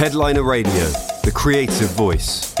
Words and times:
Headliner 0.00 0.42
Radio, 0.42 0.86
the 1.24 1.30
creative 1.30 1.90
voice. 1.90 2.54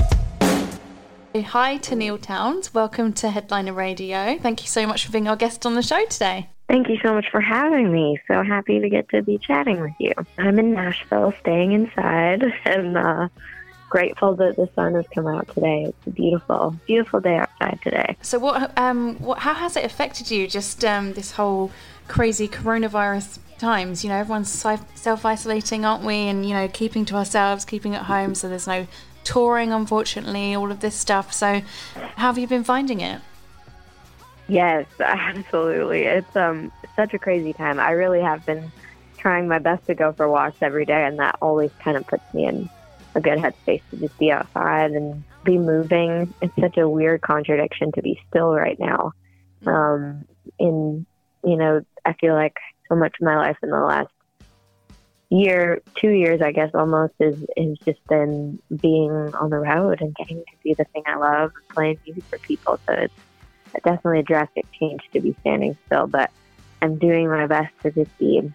Hi 1.34 1.78
Tenille 1.78 2.20
Townes. 2.20 2.74
Welcome 2.74 3.14
to 3.14 3.30
Headliner 3.30 3.72
Radio. 3.72 4.36
Thank 4.36 4.60
you 4.60 4.66
so 4.66 4.86
much 4.86 5.06
for 5.06 5.12
being 5.12 5.26
our 5.26 5.36
guest 5.36 5.64
on 5.64 5.74
the 5.74 5.80
show 5.80 6.04
today. 6.04 6.50
Thank 6.68 6.90
you 6.90 6.98
so 7.02 7.14
much 7.14 7.30
for 7.30 7.40
having 7.40 7.90
me. 7.90 8.20
So 8.28 8.42
happy 8.42 8.78
to 8.80 8.90
get 8.90 9.08
to 9.08 9.22
be 9.22 9.38
chatting 9.38 9.80
with 9.80 9.94
you. 9.98 10.12
I'm 10.36 10.58
in 10.58 10.74
Nashville, 10.74 11.32
staying 11.40 11.72
inside, 11.72 12.44
and 12.66 12.98
uh, 12.98 13.28
grateful 13.88 14.36
that 14.36 14.56
the 14.56 14.68
sun 14.74 14.92
has 14.92 15.06
come 15.14 15.26
out 15.26 15.48
today. 15.54 15.84
It's 15.84 16.06
a 16.08 16.10
beautiful, 16.10 16.76
beautiful 16.86 17.20
day 17.20 17.38
outside 17.38 17.78
today. 17.82 18.18
So, 18.20 18.38
what, 18.38 18.76
um, 18.78 19.16
what, 19.16 19.38
how 19.38 19.54
has 19.54 19.78
it 19.78 19.84
affected 19.86 20.30
you? 20.30 20.46
Just 20.46 20.84
um, 20.84 21.14
this 21.14 21.30
whole 21.30 21.70
crazy 22.06 22.48
coronavirus 22.48 23.38
times. 23.60 24.02
You 24.02 24.10
know, 24.10 24.16
everyone's 24.16 24.50
self 24.50 25.24
isolating, 25.24 25.84
aren't 25.84 26.04
we? 26.04 26.14
And 26.14 26.44
you 26.44 26.54
know, 26.54 26.68
keeping 26.68 27.04
to 27.06 27.16
ourselves, 27.16 27.64
keeping 27.64 27.94
at 27.94 28.02
home. 28.02 28.34
So 28.34 28.48
there's 28.48 28.66
no 28.66 28.86
touring, 29.22 29.72
unfortunately, 29.72 30.54
all 30.54 30.72
of 30.72 30.80
this 30.80 30.94
stuff. 30.94 31.32
So, 31.32 31.62
how 31.94 32.28
have 32.28 32.38
you 32.38 32.46
been 32.46 32.64
finding 32.64 33.00
it? 33.00 33.20
Yes, 34.48 34.86
absolutely. 35.00 36.02
It's 36.02 36.34
um 36.34 36.72
such 36.96 37.14
a 37.14 37.18
crazy 37.18 37.52
time. 37.52 37.78
I 37.78 37.90
really 37.90 38.20
have 38.20 38.44
been 38.44 38.72
trying 39.18 39.46
my 39.46 39.58
best 39.58 39.86
to 39.86 39.94
go 39.94 40.12
for 40.12 40.28
walks 40.28 40.58
every 40.62 40.86
day, 40.86 41.04
and 41.06 41.18
that 41.18 41.36
always 41.40 41.70
kind 41.78 41.96
of 41.96 42.06
puts 42.06 42.34
me 42.34 42.46
in 42.46 42.68
a 43.14 43.20
good 43.20 43.38
headspace 43.38 43.82
to 43.90 43.96
just 43.96 44.18
be 44.18 44.32
outside 44.32 44.92
and 44.92 45.22
be 45.44 45.58
moving. 45.58 46.32
It's 46.40 46.54
such 46.60 46.76
a 46.78 46.88
weird 46.88 47.20
contradiction 47.20 47.92
to 47.92 48.02
be 48.02 48.20
still 48.28 48.52
right 48.52 48.78
now. 48.78 49.12
Um, 49.66 50.24
in 50.58 51.06
you 51.44 51.56
know, 51.56 51.84
I 52.04 52.12
feel 52.14 52.34
like 52.34 52.56
so 52.90 52.96
much 52.96 53.14
of 53.20 53.24
my 53.24 53.36
life 53.36 53.56
in 53.62 53.70
the 53.70 53.80
last 53.80 54.10
year, 55.30 55.80
two 55.94 56.10
years, 56.10 56.42
I 56.42 56.52
guess 56.52 56.70
almost 56.74 57.14
is 57.20 57.38
is 57.56 57.78
just 57.84 58.04
been 58.08 58.58
being 58.80 59.10
on 59.10 59.50
the 59.50 59.58
road 59.58 60.02
and 60.02 60.14
getting 60.16 60.38
to 60.38 60.52
do 60.62 60.74
the 60.74 60.84
thing 60.84 61.04
I 61.06 61.16
love, 61.16 61.52
playing 61.70 61.98
music 62.04 62.24
for 62.24 62.38
people. 62.38 62.78
So 62.86 62.94
it's 62.94 63.14
definitely 63.84 64.20
a 64.20 64.24
drastic 64.24 64.66
change 64.72 65.02
to 65.12 65.20
be 65.20 65.34
standing 65.40 65.76
still, 65.86 66.06
but 66.06 66.30
I'm 66.82 66.98
doing 66.98 67.28
my 67.28 67.46
best 67.46 67.72
to 67.82 67.90
just 67.90 68.16
be 68.18 68.50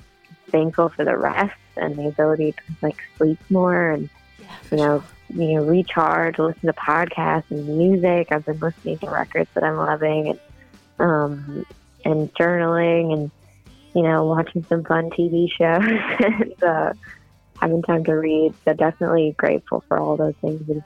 thankful 0.48 0.90
for 0.90 1.06
the 1.06 1.18
rest 1.18 1.58
and 1.78 1.96
the 1.96 2.08
ability 2.08 2.52
to 2.52 2.59
like 2.81 2.98
sleep 3.18 3.40
more 3.50 3.92
and 3.92 4.09
yeah, 4.40 4.56
you 4.72 4.78
know 4.78 5.04
sure. 5.31 5.42
you 5.42 5.56
know 5.56 5.64
recharge, 5.64 6.38
listen 6.38 6.68
to 6.68 6.74
podcasts 6.74 7.50
and 7.50 7.68
music. 7.68 8.28
I've 8.31 8.46
been 8.46 8.59
listening 8.59 8.98
to 9.00 9.09
records 9.09 9.50
that 9.54 9.64
I'm 9.64 9.78
loving 9.78 10.28
and 10.30 10.40
um 11.00 11.66
and 12.04 12.34
journaling 12.36 13.14
and 13.14 13.31
you 13.96 14.04
know, 14.04 14.26
watching 14.26 14.64
some 14.66 14.84
fun 14.84 15.10
TV 15.10 15.50
shows 15.50 15.82
and 16.20 16.64
uh, 16.64 16.94
having 17.60 17.82
time 17.82 18.04
to 18.04 18.14
read. 18.14 18.54
So 18.66 18.74
definitely 18.74 19.34
grateful 19.38 19.84
for 19.88 19.98
all 19.98 20.18
those 20.18 20.36
things 20.42 20.70
and, 20.70 20.84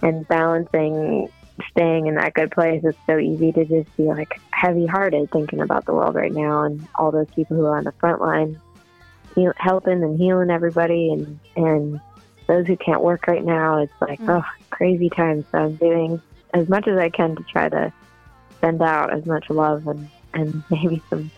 and 0.00 0.26
balancing 0.28 1.28
staying 1.70 2.06
in 2.06 2.14
that 2.14 2.34
good 2.34 2.52
place. 2.52 2.82
It's 2.84 2.98
so 3.06 3.18
easy 3.18 3.50
to 3.52 3.64
just 3.64 3.94
be 3.96 4.04
like 4.04 4.40
heavy 4.50 4.86
hearted 4.86 5.30
thinking 5.32 5.60
about 5.60 5.86
the 5.86 5.92
world 5.92 6.14
right 6.14 6.32
now 6.32 6.62
and 6.62 6.86
all 6.94 7.10
those 7.10 7.28
people 7.34 7.56
who 7.56 7.64
are 7.66 7.78
on 7.78 7.84
the 7.84 7.92
front 7.92 8.20
line 8.20 8.60
heal, 9.34 9.52
helping 9.56 10.02
and 10.02 10.18
healing 10.18 10.50
everybody 10.50 11.12
and, 11.12 11.40
and 11.56 12.00
those 12.46 12.66
who 12.66 12.76
can't 12.76 13.02
work 13.02 13.26
right 13.26 13.44
now. 13.44 13.78
It's 13.78 14.00
like, 14.00 14.20
mm. 14.20 14.40
oh, 14.40 14.44
crazy 14.70 15.10
times. 15.10 15.46
So 15.50 15.58
I'm 15.58 15.76
doing 15.76 16.20
as 16.54 16.68
much 16.68 16.86
as 16.86 16.98
I 16.98 17.10
can 17.10 17.34
to 17.34 17.42
try 17.44 17.68
to 17.68 17.92
send 18.60 18.82
out 18.82 19.12
as 19.12 19.26
much 19.26 19.50
love 19.50 19.86
and, 19.88 20.08
and 20.34 20.62
maybe 20.70 21.02
some 21.10 21.30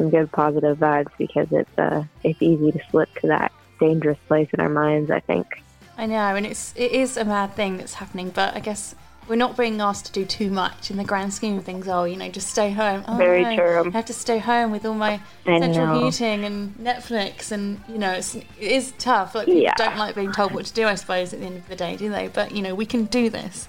some 0.00 0.10
good 0.10 0.32
positive 0.32 0.78
vibes 0.78 1.10
because 1.18 1.48
it's 1.50 1.78
uh, 1.78 2.02
it's 2.24 2.40
easy 2.40 2.72
to 2.72 2.80
slip 2.90 3.14
to 3.20 3.26
that 3.26 3.52
dangerous 3.78 4.18
place 4.26 4.48
in 4.54 4.60
our 4.60 4.68
minds. 4.68 5.10
I 5.10 5.20
think. 5.20 5.62
I 5.98 6.06
know, 6.06 6.34
and 6.34 6.46
it's 6.46 6.72
it 6.76 6.92
is 6.92 7.18
a 7.18 7.24
mad 7.24 7.54
thing 7.54 7.76
that's 7.76 7.94
happening, 7.94 8.30
but 8.30 8.56
I 8.56 8.60
guess 8.60 8.94
we're 9.28 9.36
not 9.36 9.56
being 9.56 9.80
asked 9.80 10.06
to 10.06 10.12
do 10.12 10.24
too 10.24 10.50
much 10.50 10.90
in 10.90 10.96
the 10.96 11.04
grand 11.04 11.34
scheme 11.34 11.58
of 11.58 11.64
things. 11.64 11.86
Oh, 11.86 12.04
you 12.04 12.16
know, 12.16 12.30
just 12.30 12.48
stay 12.48 12.70
home. 12.70 13.04
Oh, 13.06 13.16
Very 13.16 13.42
no, 13.42 13.56
true. 13.56 13.84
I 13.86 13.90
have 13.90 14.06
to 14.06 14.14
stay 14.14 14.38
home 14.38 14.70
with 14.70 14.86
all 14.86 14.94
my 14.94 15.20
central 15.44 16.02
heating 16.02 16.44
and 16.44 16.74
Netflix, 16.76 17.52
and 17.52 17.80
you 17.86 17.98
know, 17.98 18.12
it's, 18.12 18.34
it 18.34 18.46
is 18.58 18.92
tough. 18.98 19.34
Like 19.34 19.46
people 19.46 19.60
yeah. 19.60 19.74
don't 19.76 19.98
like 19.98 20.14
being 20.14 20.32
told 20.32 20.52
what 20.52 20.64
to 20.66 20.72
do. 20.72 20.86
I 20.86 20.94
suppose 20.94 21.34
at 21.34 21.40
the 21.40 21.46
end 21.46 21.58
of 21.58 21.68
the 21.68 21.76
day, 21.76 21.96
do 21.96 22.08
they? 22.08 22.28
But 22.28 22.52
you 22.52 22.62
know, 22.62 22.74
we 22.74 22.86
can 22.86 23.04
do 23.04 23.28
this. 23.28 23.68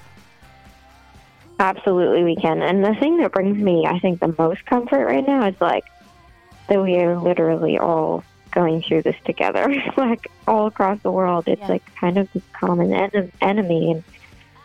Absolutely, 1.59 2.23
we 2.23 2.37
can. 2.37 2.61
And 2.61 2.83
the 2.83 2.95
thing 2.95 3.17
that 3.17 3.33
brings 3.33 3.57
me, 3.57 3.85
I 3.85 3.99
think, 3.99 4.21
the 4.21 4.33
most 4.39 4.65
comfort 4.65 5.05
right 5.05 5.27
now 5.27 5.47
is 5.47 5.55
like 5.59 5.83
that 6.71 6.81
we 6.81 6.95
are 6.99 7.19
literally 7.19 7.77
all 7.77 8.23
going 8.51 8.81
through 8.81 9.01
this 9.01 9.17
together, 9.25 9.67
like 9.97 10.31
all 10.47 10.67
across 10.67 11.01
the 11.01 11.11
world. 11.11 11.49
It's 11.49 11.59
yeah. 11.59 11.67
like 11.67 11.95
kind 11.95 12.17
of 12.17 12.31
this 12.31 12.43
common 12.53 12.93
en- 12.93 13.31
enemy 13.41 13.91
and 13.91 14.03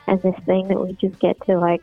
and 0.06 0.22
this 0.22 0.36
thing 0.44 0.68
that 0.68 0.78
we 0.78 0.92
just 0.92 1.18
get 1.18 1.36
to 1.46 1.58
like 1.58 1.82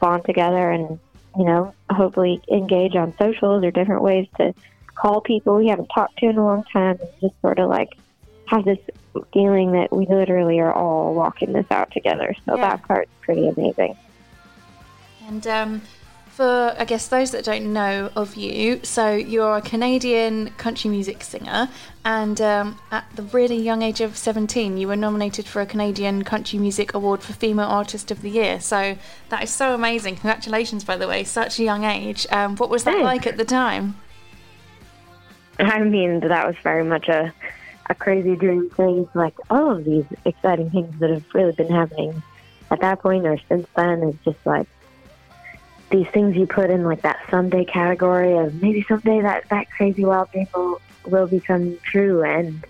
bond 0.00 0.22
together 0.26 0.70
and 0.70 0.98
you 1.34 1.44
know 1.44 1.74
hopefully 1.88 2.42
engage 2.52 2.94
on 2.94 3.16
socials 3.16 3.64
or 3.64 3.70
different 3.70 4.02
ways 4.02 4.28
to 4.36 4.54
call 4.94 5.22
people 5.22 5.56
we 5.56 5.68
haven't 5.68 5.86
talked 5.86 6.18
to 6.18 6.26
in 6.26 6.36
a 6.36 6.44
long 6.44 6.62
time 6.64 6.98
and 7.00 7.08
just 7.22 7.40
sort 7.40 7.58
of 7.58 7.70
like 7.70 7.96
have 8.46 8.66
this 8.66 8.78
feeling 9.32 9.72
that 9.72 9.90
we 9.90 10.04
literally 10.04 10.60
are 10.60 10.74
all 10.74 11.14
walking 11.14 11.54
this 11.54 11.66
out 11.70 11.90
together. 11.90 12.34
So 12.44 12.56
yeah. 12.56 12.68
that 12.68 12.82
part's 12.86 13.10
pretty 13.22 13.48
amazing. 13.48 13.96
And 15.26 15.46
um, 15.46 15.82
for, 16.34 16.74
I 16.76 16.84
guess, 16.84 17.06
those 17.06 17.30
that 17.30 17.44
don't 17.44 17.72
know 17.72 18.10
of 18.16 18.34
you, 18.34 18.80
so 18.82 19.14
you're 19.14 19.56
a 19.56 19.62
Canadian 19.62 20.50
country 20.58 20.90
music 20.90 21.22
singer, 21.22 21.68
and 22.04 22.40
um, 22.40 22.80
at 22.90 23.04
the 23.14 23.22
really 23.22 23.56
young 23.56 23.82
age 23.82 24.00
of 24.00 24.16
17, 24.16 24.76
you 24.76 24.88
were 24.88 24.96
nominated 24.96 25.46
for 25.46 25.62
a 25.62 25.66
Canadian 25.66 26.24
Country 26.24 26.58
Music 26.58 26.92
Award 26.92 27.22
for 27.22 27.34
Female 27.34 27.68
Artist 27.68 28.10
of 28.10 28.20
the 28.20 28.30
Year. 28.30 28.58
So 28.58 28.98
that 29.28 29.44
is 29.44 29.50
so 29.50 29.74
amazing. 29.74 30.16
Congratulations, 30.16 30.82
by 30.82 30.96
the 30.96 31.06
way, 31.06 31.22
such 31.22 31.60
a 31.60 31.62
young 31.62 31.84
age. 31.84 32.26
Um, 32.32 32.56
what 32.56 32.68
was 32.68 32.82
that 32.82 32.94
Thanks. 32.94 33.04
like 33.04 33.26
at 33.28 33.36
the 33.36 33.44
time? 33.44 33.96
I 35.60 35.84
mean, 35.84 36.18
that 36.18 36.46
was 36.48 36.56
very 36.64 36.82
much 36.82 37.08
a, 37.08 37.32
a 37.88 37.94
crazy 37.94 38.34
dream 38.34 38.70
thing. 38.70 39.08
Like 39.14 39.34
all 39.50 39.70
of 39.70 39.84
these 39.84 40.06
exciting 40.24 40.70
things 40.70 40.98
that 40.98 41.10
have 41.10 41.24
really 41.32 41.52
been 41.52 41.70
happening 41.70 42.22
at 42.72 42.80
that 42.80 43.00
point 43.00 43.24
or 43.24 43.38
since 43.48 43.68
then 43.76 44.02
is 44.02 44.16
just 44.24 44.44
like 44.44 44.66
these 45.90 46.06
things 46.08 46.36
you 46.36 46.46
put 46.46 46.70
in 46.70 46.84
like 46.84 47.02
that 47.02 47.18
someday 47.30 47.64
category 47.64 48.36
of 48.36 48.62
maybe 48.62 48.84
someday 48.88 49.20
that 49.20 49.48
that 49.50 49.70
crazy 49.70 50.04
wild 50.04 50.30
dream 50.32 50.46
will, 50.54 50.80
will 51.06 51.26
become 51.26 51.78
true 51.84 52.22
and 52.22 52.64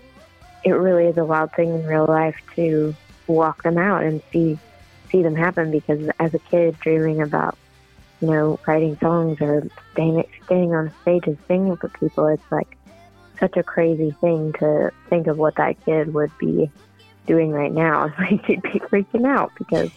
it 0.63 0.71
really 0.71 1.05
is 1.05 1.17
a 1.17 1.25
wild 1.25 1.51
thing 1.53 1.69
in 1.69 1.85
real 1.85 2.05
life 2.05 2.35
to 2.55 2.95
walk 3.27 3.63
them 3.63 3.77
out 3.77 4.03
and 4.03 4.21
see 4.31 4.57
see 5.11 5.21
them 5.21 5.35
happen 5.35 5.71
because 5.71 6.09
as 6.19 6.33
a 6.33 6.39
kid 6.39 6.77
dreaming 6.79 7.21
about 7.21 7.57
you 8.21 8.29
know 8.29 8.59
writing 8.67 8.97
songs 8.97 9.39
or 9.41 9.67
staying 9.93 10.23
staying 10.45 10.73
on 10.73 10.91
stage 11.01 11.23
and 11.25 11.37
singing 11.47 11.75
for 11.77 11.89
people 11.89 12.27
it's 12.27 12.51
like 12.51 12.77
such 13.39 13.57
a 13.57 13.63
crazy 13.63 14.11
thing 14.21 14.53
to 14.53 14.91
think 15.09 15.27
of 15.27 15.37
what 15.37 15.55
that 15.55 15.75
kid 15.85 16.13
would 16.13 16.31
be 16.37 16.69
doing 17.25 17.51
right 17.51 17.71
now. 17.71 18.13
Like 18.19 18.45
he'd 18.45 18.61
be 18.61 18.79
freaking 18.79 19.27
out 19.27 19.51
because 19.57 19.91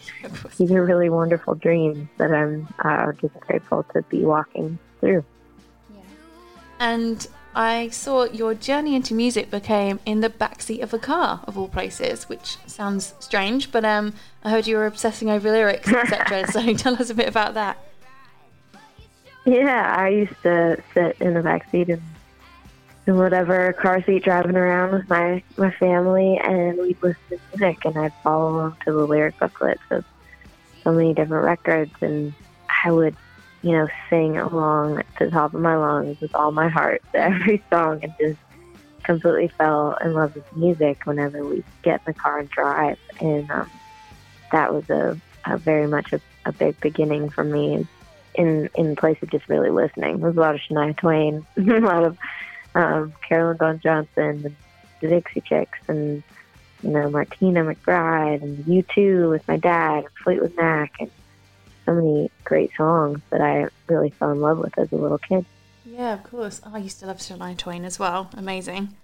these 0.57 0.71
are 0.71 0.83
really 0.83 1.09
wonderful 1.09 1.55
dreams 1.55 2.07
that 2.17 2.31
I'm 2.31 2.67
uh, 2.79 3.11
just 3.13 3.39
grateful 3.39 3.83
to 3.93 4.01
be 4.03 4.23
walking 4.23 4.77
through. 4.99 5.23
Yeah. 5.93 6.01
And 6.79 7.27
I 7.55 7.89
saw 7.89 8.25
your 8.25 8.53
journey 8.53 8.95
into 8.95 9.13
music 9.13 9.49
became 9.49 9.99
in 10.05 10.21
the 10.21 10.29
backseat 10.29 10.81
of 10.81 10.93
a 10.93 10.99
car, 10.99 11.41
of 11.45 11.57
all 11.57 11.67
places, 11.67 12.29
which 12.29 12.57
sounds 12.67 13.13
strange, 13.19 13.71
but 13.71 13.83
um, 13.83 14.13
I 14.43 14.51
heard 14.51 14.67
you 14.67 14.77
were 14.77 14.85
obsessing 14.85 15.29
over 15.29 15.49
lyrics, 15.49 15.91
etc. 15.91 16.47
so 16.51 16.73
tell 16.73 16.95
us 16.95 17.09
a 17.09 17.15
bit 17.15 17.27
about 17.27 17.55
that. 17.55 17.77
Yeah, 19.45 19.95
I 19.97 20.09
used 20.09 20.41
to 20.43 20.81
sit 20.93 21.17
in 21.19 21.33
the 21.33 21.41
backseat 21.41 21.89
and 21.89 22.01
whatever 23.17 23.73
car 23.73 24.03
seat 24.03 24.23
driving 24.23 24.55
around 24.55 24.93
with 24.93 25.09
my 25.09 25.43
my 25.57 25.71
family, 25.71 26.39
and 26.43 26.77
we'd 26.77 27.01
listen 27.01 27.17
to 27.29 27.39
music, 27.57 27.85
and 27.85 27.97
I'd 27.97 28.13
follow 28.23 28.55
along 28.55 28.77
to 28.85 28.91
the 28.91 29.05
lyric 29.05 29.37
booklets 29.39 29.81
of 29.91 30.03
so 30.83 30.91
many 30.91 31.13
different 31.13 31.45
records, 31.45 31.93
and 32.01 32.33
I 32.83 32.91
would, 32.91 33.15
you 33.61 33.71
know, 33.71 33.87
sing 34.09 34.37
along 34.37 35.03
to 35.17 35.25
the 35.25 35.31
top 35.31 35.53
of 35.53 35.61
my 35.61 35.75
lungs 35.75 36.19
with 36.19 36.33
all 36.35 36.51
my 36.51 36.69
heart 36.69 37.01
to 37.13 37.19
every 37.21 37.63
song, 37.69 38.03
and 38.03 38.13
just 38.19 38.39
completely 39.03 39.47
fell 39.57 39.97
in 40.03 40.13
love 40.13 40.35
with 40.35 40.55
music 40.55 41.05
whenever 41.05 41.43
we 41.45 41.63
get 41.83 42.01
in 42.05 42.13
the 42.13 42.13
car 42.13 42.39
and 42.39 42.49
drive, 42.49 42.97
and 43.19 43.49
um, 43.49 43.69
that 44.51 44.73
was 44.73 44.89
a, 44.89 45.19
a 45.45 45.57
very 45.57 45.87
much 45.87 46.13
a, 46.13 46.21
a 46.45 46.51
big 46.51 46.79
beginning 46.79 47.29
for 47.29 47.43
me 47.43 47.87
in 48.35 48.69
in 48.75 48.95
place 48.95 49.17
of 49.21 49.29
just 49.29 49.47
really 49.49 49.69
listening. 49.69 50.19
There 50.19 50.29
was 50.29 50.37
a 50.37 50.39
lot 50.39 50.55
of 50.55 50.61
Shania 50.61 50.95
Twain, 50.97 51.45
a 51.57 51.79
lot 51.79 52.03
of 52.03 52.17
um, 52.75 53.13
Carolyn 53.27 53.57
Dawn 53.57 53.79
Johnson, 53.79 54.55
the 55.01 55.07
Dixie 55.07 55.41
Chicks, 55.41 55.79
and 55.87 56.23
you 56.83 56.89
know 56.89 57.09
Martina 57.09 57.63
McBride, 57.63 58.41
and 58.41 58.57
U2 58.65 59.29
with 59.29 59.47
my 59.47 59.57
dad, 59.57 60.05
and 60.05 60.13
Fleetwood 60.23 60.55
Mac, 60.55 60.93
and 60.99 61.11
so 61.85 61.93
many 61.95 62.31
great 62.43 62.71
songs 62.75 63.19
that 63.31 63.41
I 63.41 63.67
really 63.87 64.11
fell 64.11 64.31
in 64.31 64.41
love 64.41 64.59
with 64.59 64.77
as 64.77 64.91
a 64.91 64.95
little 64.95 65.17
kid. 65.17 65.45
Yeah, 65.85 66.13
of 66.13 66.23
course. 66.23 66.61
Oh, 66.63 66.71
I 66.73 66.77
used 66.77 66.99
to 66.99 67.07
love 67.07 67.17
Shania 67.17 67.57
Twain 67.57 67.83
as 67.83 67.97
well. 67.97 68.29
Amazing. 68.37 68.95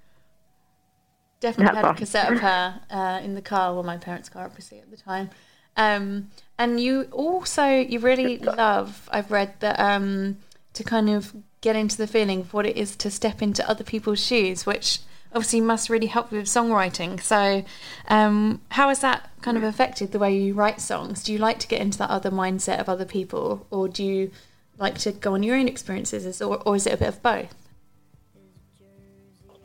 definitely 1.39 1.73
That's 1.73 1.85
had 1.85 1.95
a 1.95 1.97
cassette 1.97 2.33
of 2.33 2.39
her 2.39 2.81
uh, 2.91 3.21
in 3.23 3.33
the 3.33 3.41
car, 3.41 3.73
well, 3.73 3.83
my 3.83 3.97
parents' 3.97 4.29
car, 4.29 4.45
obviously, 4.45 4.79
at 4.79 4.91
the 4.91 4.97
time. 4.97 5.31
Um, 5.77 6.29
and 6.57 6.79
you 6.79 7.07
also, 7.11 7.65
you 7.65 7.99
really 7.99 8.37
love, 8.37 9.09
I've 9.11 9.31
read 9.31 9.59
that, 9.59 9.79
um, 9.79 10.37
to 10.73 10.83
kind 10.83 11.09
of 11.09 11.35
get 11.65 11.75
into 11.75 11.97
the 11.97 12.05
feeling 12.05 12.41
of 12.41 12.53
what 12.53 12.67
it 12.67 12.77
is 12.77 12.95
to 12.95 13.09
step 13.09 13.41
into 13.41 13.67
other 13.67 13.83
people's 13.83 14.23
shoes, 14.23 14.67
which 14.67 14.99
obviously 15.33 15.59
must 15.59 15.89
really 15.89 16.05
help 16.05 16.31
with 16.31 16.45
songwriting. 16.45 17.19
So, 17.19 17.65
um, 18.07 18.61
how 18.69 18.89
has 18.89 18.99
that 18.99 19.31
kind 19.41 19.57
of 19.57 19.63
affected 19.63 20.11
the 20.11 20.19
way 20.19 20.37
you 20.37 20.53
write 20.53 20.79
songs? 20.79 21.23
Do 21.23 21.33
you 21.33 21.39
like 21.39 21.57
to 21.59 21.67
get 21.67 21.81
into 21.81 21.97
that 21.97 22.11
other 22.11 22.29
mindset 22.29 22.79
of 22.79 22.87
other 22.87 23.03
people, 23.03 23.65
or 23.71 23.87
do 23.87 24.03
you 24.03 24.31
like 24.77 24.99
to 24.99 25.11
go 25.11 25.33
on 25.33 25.41
your 25.41 25.55
own 25.55 25.67
experiences, 25.67 26.39
or, 26.39 26.61
or 26.67 26.75
is 26.75 26.85
it 26.85 26.93
a 26.93 26.97
bit 26.97 27.07
of 27.07 27.23
both? 27.23 27.55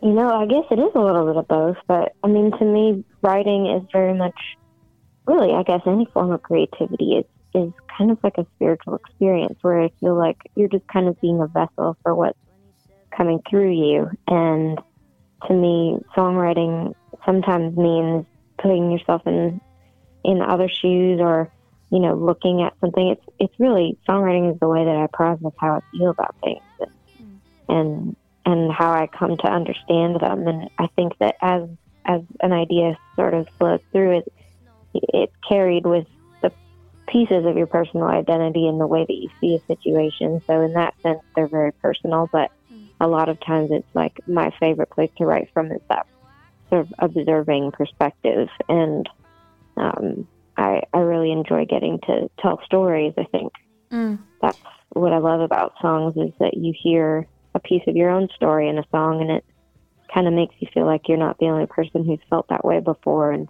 You 0.03 0.15
know, 0.15 0.31
I 0.31 0.47
guess 0.47 0.65
it 0.71 0.79
is 0.79 0.93
a 0.95 1.01
little 1.01 1.27
bit 1.27 1.37
of 1.37 1.49
both, 1.49 1.77
but 1.87 2.15
I 2.25 2.29
mean, 2.29 2.51
to 2.59 2.65
me, 2.65 3.05
writing 3.21 3.67
is 3.67 3.83
very 3.93 4.15
much, 4.15 4.39
really, 5.27 5.53
I 5.53 5.63
guess 5.65 5.83
any 5.85 6.07
form 6.15 6.33
of 6.33 6.43
creativity 6.43 7.17
is 7.19 7.27
is 7.55 7.73
kind 7.97 8.11
of 8.11 8.19
like 8.23 8.39
a 8.39 8.47
spiritual 8.57 8.97
experience 8.97 9.59
where 9.63 9.83
I 9.83 9.91
feel 10.01 10.17
like 10.17 10.37
you're 10.55 10.69
just 10.69 10.87
kind 10.89 11.09
of 11.09 11.21
being 11.21 11.41
a 11.41 11.47
vessel 11.47 11.97
for 12.03 12.15
what's 12.15 12.39
coming 13.17 13.41
through 13.49 13.73
you. 13.73 14.11
And 14.29 14.79
to 15.47 15.55
me, 15.55 15.99
songwriting 16.17 16.95
sometimes 17.25 17.77
means 17.77 18.27
putting 18.59 18.91
yourself 18.91 19.23
in 19.27 19.61
in 20.23 20.43
other 20.43 20.69
shoes 20.69 21.19
or 21.21 21.51
you 21.91 21.99
know 21.99 22.15
looking 22.15 22.63
at 22.63 22.75
something. 22.81 23.09
It's 23.09 23.25
it's 23.39 23.55
really 23.59 23.99
songwriting 24.09 24.53
is 24.53 24.61
the 24.61 24.69
way 24.69 24.85
that 24.85 24.97
I 24.97 25.07
process 25.13 25.53
how 25.59 25.77
I 25.77 25.97
feel 25.97 26.11
about 26.11 26.35
things 26.43 26.63
and 26.81 26.91
and, 27.69 28.17
and 28.45 28.73
how 28.73 28.93
I 28.93 29.07
come 29.07 29.37
to 29.37 29.47
understand 29.47 30.21
them. 30.21 30.47
And 30.47 30.71
I 30.79 30.89
think 30.97 31.19
that 31.19 31.37
as 31.41 31.69
as 32.05 32.23
an 32.41 32.53
idea 32.53 32.97
sort 33.17 33.35
of 33.35 33.49
flows 33.59 33.81
through 33.93 34.19
it, 34.19 34.33
it's 34.95 35.35
carried 35.49 35.87
with 35.87 36.07
pieces 37.11 37.45
of 37.45 37.57
your 37.57 37.67
personal 37.67 38.07
identity 38.07 38.67
and 38.67 38.81
the 38.81 38.87
way 38.87 39.05
that 39.07 39.15
you 39.15 39.29
see 39.41 39.57
a 39.57 39.75
situation. 39.75 40.41
So 40.49 40.61
in 40.63 40.75
that 40.75 40.95
sense, 41.03 41.21
they're 41.35 41.49
very 41.49 41.73
personal. 41.83 42.29
But 42.31 42.51
a 43.01 43.09
lot 43.09 43.29
of 43.29 43.39
times, 43.47 43.71
it's 43.73 43.89
like 43.95 44.13
my 44.27 44.51
favorite 44.61 44.91
place 44.91 45.11
to 45.19 45.27
write 45.27 45.49
from 45.53 45.73
is 45.73 45.81
that 45.89 46.07
sort 46.69 46.83
of 46.83 46.93
observing 46.99 47.73
perspective, 47.73 48.49
and 48.69 49.09
um, 49.77 50.29
I 50.57 50.83
I 50.93 50.99
really 50.99 51.33
enjoy 51.33 51.67
getting 51.67 51.99
to 52.07 52.29
tell 52.41 52.61
stories. 52.65 53.15
I 53.19 53.25
think 53.25 53.53
Mm. 53.93 54.19
that's 54.41 54.57
what 54.91 55.13
I 55.13 55.19
love 55.19 55.41
about 55.41 55.73
songs 55.83 56.15
is 56.17 56.33
that 56.39 56.55
you 56.57 56.73
hear 56.81 57.27
a 57.55 57.59
piece 57.61 57.83
of 57.89 57.97
your 57.97 58.11
own 58.11 58.29
story 58.37 58.69
in 58.69 58.79
a 58.79 58.85
song, 58.93 59.21
and 59.21 59.31
it 59.33 59.45
kind 60.15 60.29
of 60.29 60.35
makes 60.35 60.55
you 60.61 60.69
feel 60.73 60.87
like 60.87 61.09
you're 61.09 61.19
not 61.19 61.39
the 61.39 61.49
only 61.49 61.67
person 61.67 62.05
who's 62.05 62.21
felt 62.29 62.47
that 62.51 62.65
way 62.65 62.81
before, 62.81 63.33
and 63.33 63.49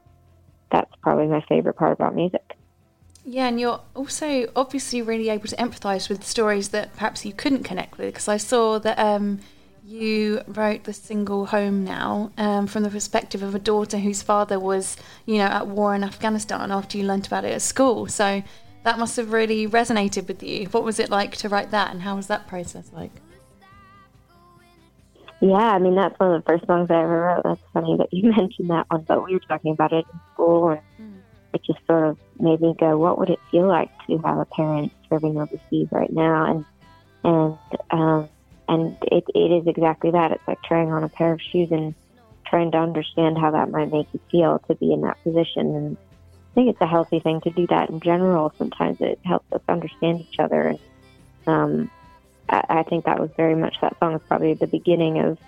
that's 0.70 0.90
probably 1.02 1.26
my 1.26 1.44
favorite 1.48 1.76
part 1.76 1.92
about 1.92 2.14
music. 2.14 2.42
Yeah, 3.32 3.46
and 3.46 3.60
you're 3.60 3.80
also 3.94 4.50
obviously 4.56 5.02
really 5.02 5.28
able 5.28 5.46
to 5.46 5.54
empathise 5.54 6.08
with 6.08 6.24
stories 6.24 6.70
that 6.70 6.92
perhaps 6.94 7.24
you 7.24 7.32
couldn't 7.32 7.62
connect 7.62 7.96
with. 7.96 8.08
Because 8.08 8.26
I 8.26 8.38
saw 8.38 8.80
that 8.80 8.98
um, 8.98 9.38
you 9.84 10.42
wrote 10.48 10.82
the 10.82 10.92
single 10.92 11.46
"Home 11.46 11.84
Now" 11.84 12.32
um, 12.36 12.66
from 12.66 12.82
the 12.82 12.90
perspective 12.90 13.44
of 13.44 13.54
a 13.54 13.60
daughter 13.60 13.98
whose 13.98 14.20
father 14.20 14.58
was, 14.58 14.96
you 15.26 15.38
know, 15.38 15.44
at 15.44 15.68
war 15.68 15.94
in 15.94 16.02
Afghanistan. 16.02 16.72
After 16.72 16.98
you 16.98 17.04
learnt 17.04 17.28
about 17.28 17.44
it 17.44 17.52
at 17.52 17.62
school, 17.62 18.08
so 18.08 18.42
that 18.82 18.98
must 18.98 19.16
have 19.16 19.30
really 19.30 19.68
resonated 19.68 20.26
with 20.26 20.42
you. 20.42 20.66
What 20.66 20.82
was 20.82 20.98
it 20.98 21.08
like 21.08 21.36
to 21.36 21.48
write 21.48 21.70
that, 21.70 21.92
and 21.92 22.02
how 22.02 22.16
was 22.16 22.26
that 22.26 22.48
process 22.48 22.90
like? 22.92 23.12
Yeah, 25.40 25.54
I 25.54 25.78
mean 25.78 25.94
that's 25.94 26.18
one 26.18 26.34
of 26.34 26.42
the 26.42 26.50
first 26.50 26.66
songs 26.66 26.88
I 26.90 27.00
ever 27.00 27.20
wrote. 27.20 27.42
That's 27.44 27.60
funny 27.72 27.96
that 27.96 28.12
you 28.12 28.32
mentioned 28.36 28.70
that 28.70 28.86
one, 28.90 29.04
but 29.06 29.24
we 29.24 29.34
were 29.34 29.40
talking 29.46 29.70
about 29.70 29.92
it 29.92 30.04
in 30.12 30.20
school, 30.34 30.70
and 30.70 31.22
it 31.54 31.62
just 31.64 31.78
sort 31.86 32.08
of 32.08 32.18
made 32.42 32.60
me 32.60 32.74
go, 32.78 32.98
"What 32.98 33.18
would 33.18 33.30
it 33.30 33.40
feel 33.50 33.66
like 33.66 33.90
to 34.06 34.18
have 34.18 34.38
a 34.38 34.44
parent 34.44 34.92
serving 35.08 35.36
overseas 35.36 35.88
right 35.90 36.12
now?" 36.12 36.44
And 36.50 36.64
and 37.24 37.58
um, 37.90 38.28
and 38.68 38.96
it 39.02 39.24
it 39.34 39.52
is 39.52 39.66
exactly 39.66 40.10
that. 40.12 40.32
It's 40.32 40.46
like 40.48 40.62
trying 40.62 40.92
on 40.92 41.04
a 41.04 41.08
pair 41.08 41.32
of 41.32 41.40
shoes 41.40 41.70
and 41.70 41.94
trying 42.46 42.72
to 42.72 42.78
understand 42.78 43.38
how 43.38 43.52
that 43.52 43.70
might 43.70 43.92
make 43.92 44.08
you 44.12 44.20
feel 44.30 44.58
to 44.68 44.74
be 44.74 44.92
in 44.92 45.02
that 45.02 45.22
position. 45.22 45.74
And 45.74 45.96
I 45.96 46.54
think 46.54 46.70
it's 46.70 46.80
a 46.80 46.86
healthy 46.86 47.20
thing 47.20 47.40
to 47.42 47.50
do 47.50 47.66
that 47.68 47.90
in 47.90 48.00
general. 48.00 48.52
Sometimes 48.58 49.00
it 49.00 49.20
helps 49.24 49.50
us 49.52 49.60
understand 49.68 50.20
each 50.20 50.38
other. 50.38 50.68
And 50.68 50.78
um, 51.46 51.90
I, 52.48 52.64
I 52.68 52.82
think 52.82 53.04
that 53.04 53.20
was 53.20 53.30
very 53.36 53.54
much 53.54 53.76
that 53.80 53.98
song 54.00 54.14
is 54.14 54.20
probably 54.26 54.54
the 54.54 54.66
beginning 54.66 55.20
of 55.20 55.38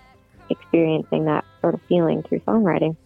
experiencing 0.49 1.25
that 1.25 1.45
sort 1.61 1.75
of 1.75 1.83
feeling 1.83 2.23
through 2.23 2.41
songwriting. 2.41 2.97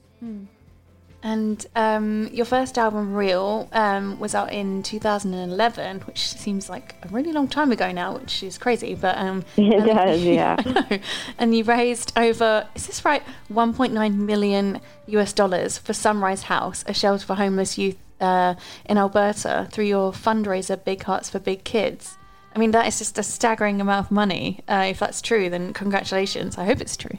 And 1.22 1.66
um, 1.74 2.28
your 2.32 2.44
first 2.46 2.78
album, 2.78 3.12
Real, 3.14 3.68
um, 3.72 4.18
was 4.20 4.34
out 4.34 4.52
in 4.52 4.82
2011, 4.84 6.00
which 6.02 6.28
seems 6.32 6.68
like 6.70 6.94
a 7.02 7.08
really 7.08 7.32
long 7.32 7.48
time 7.48 7.72
ago 7.72 7.90
now, 7.90 8.16
which 8.16 8.42
is 8.44 8.58
crazy. 8.58 8.94
But 8.94 9.18
um, 9.18 9.44
It 9.56 9.72
and- 9.74 9.86
does, 9.86 10.22
yeah. 10.24 10.56
I 10.58 10.86
know. 10.90 10.98
And 11.38 11.54
you 11.56 11.64
raised 11.64 12.12
over, 12.16 12.68
is 12.76 12.86
this 12.86 13.04
right, 13.04 13.22
1.9 13.52 14.14
million 14.14 14.80
US 15.08 15.32
dollars 15.32 15.78
for 15.78 15.92
Sunrise 15.92 16.42
House, 16.42 16.84
a 16.86 16.94
shelter 16.94 17.26
for 17.26 17.34
homeless 17.34 17.76
youth 17.76 17.96
uh, 18.20 18.54
in 18.84 18.96
Alberta, 18.96 19.68
through 19.72 19.86
your 19.86 20.12
fundraiser, 20.12 20.82
Big 20.84 21.02
Hearts 21.02 21.28
for 21.28 21.38
Big 21.40 21.64
Kids. 21.64 22.16
I 22.54 22.58
mean, 22.58 22.70
that 22.70 22.86
is 22.86 22.98
just 22.98 23.18
a 23.18 23.22
staggering 23.22 23.80
amount 23.80 24.06
of 24.06 24.10
money. 24.12 24.60
Uh, 24.68 24.86
if 24.88 24.98
that's 25.00 25.20
true, 25.20 25.50
then 25.50 25.72
congratulations. 25.74 26.56
I 26.56 26.64
hope 26.64 26.80
it's 26.80 26.96
true. 26.96 27.18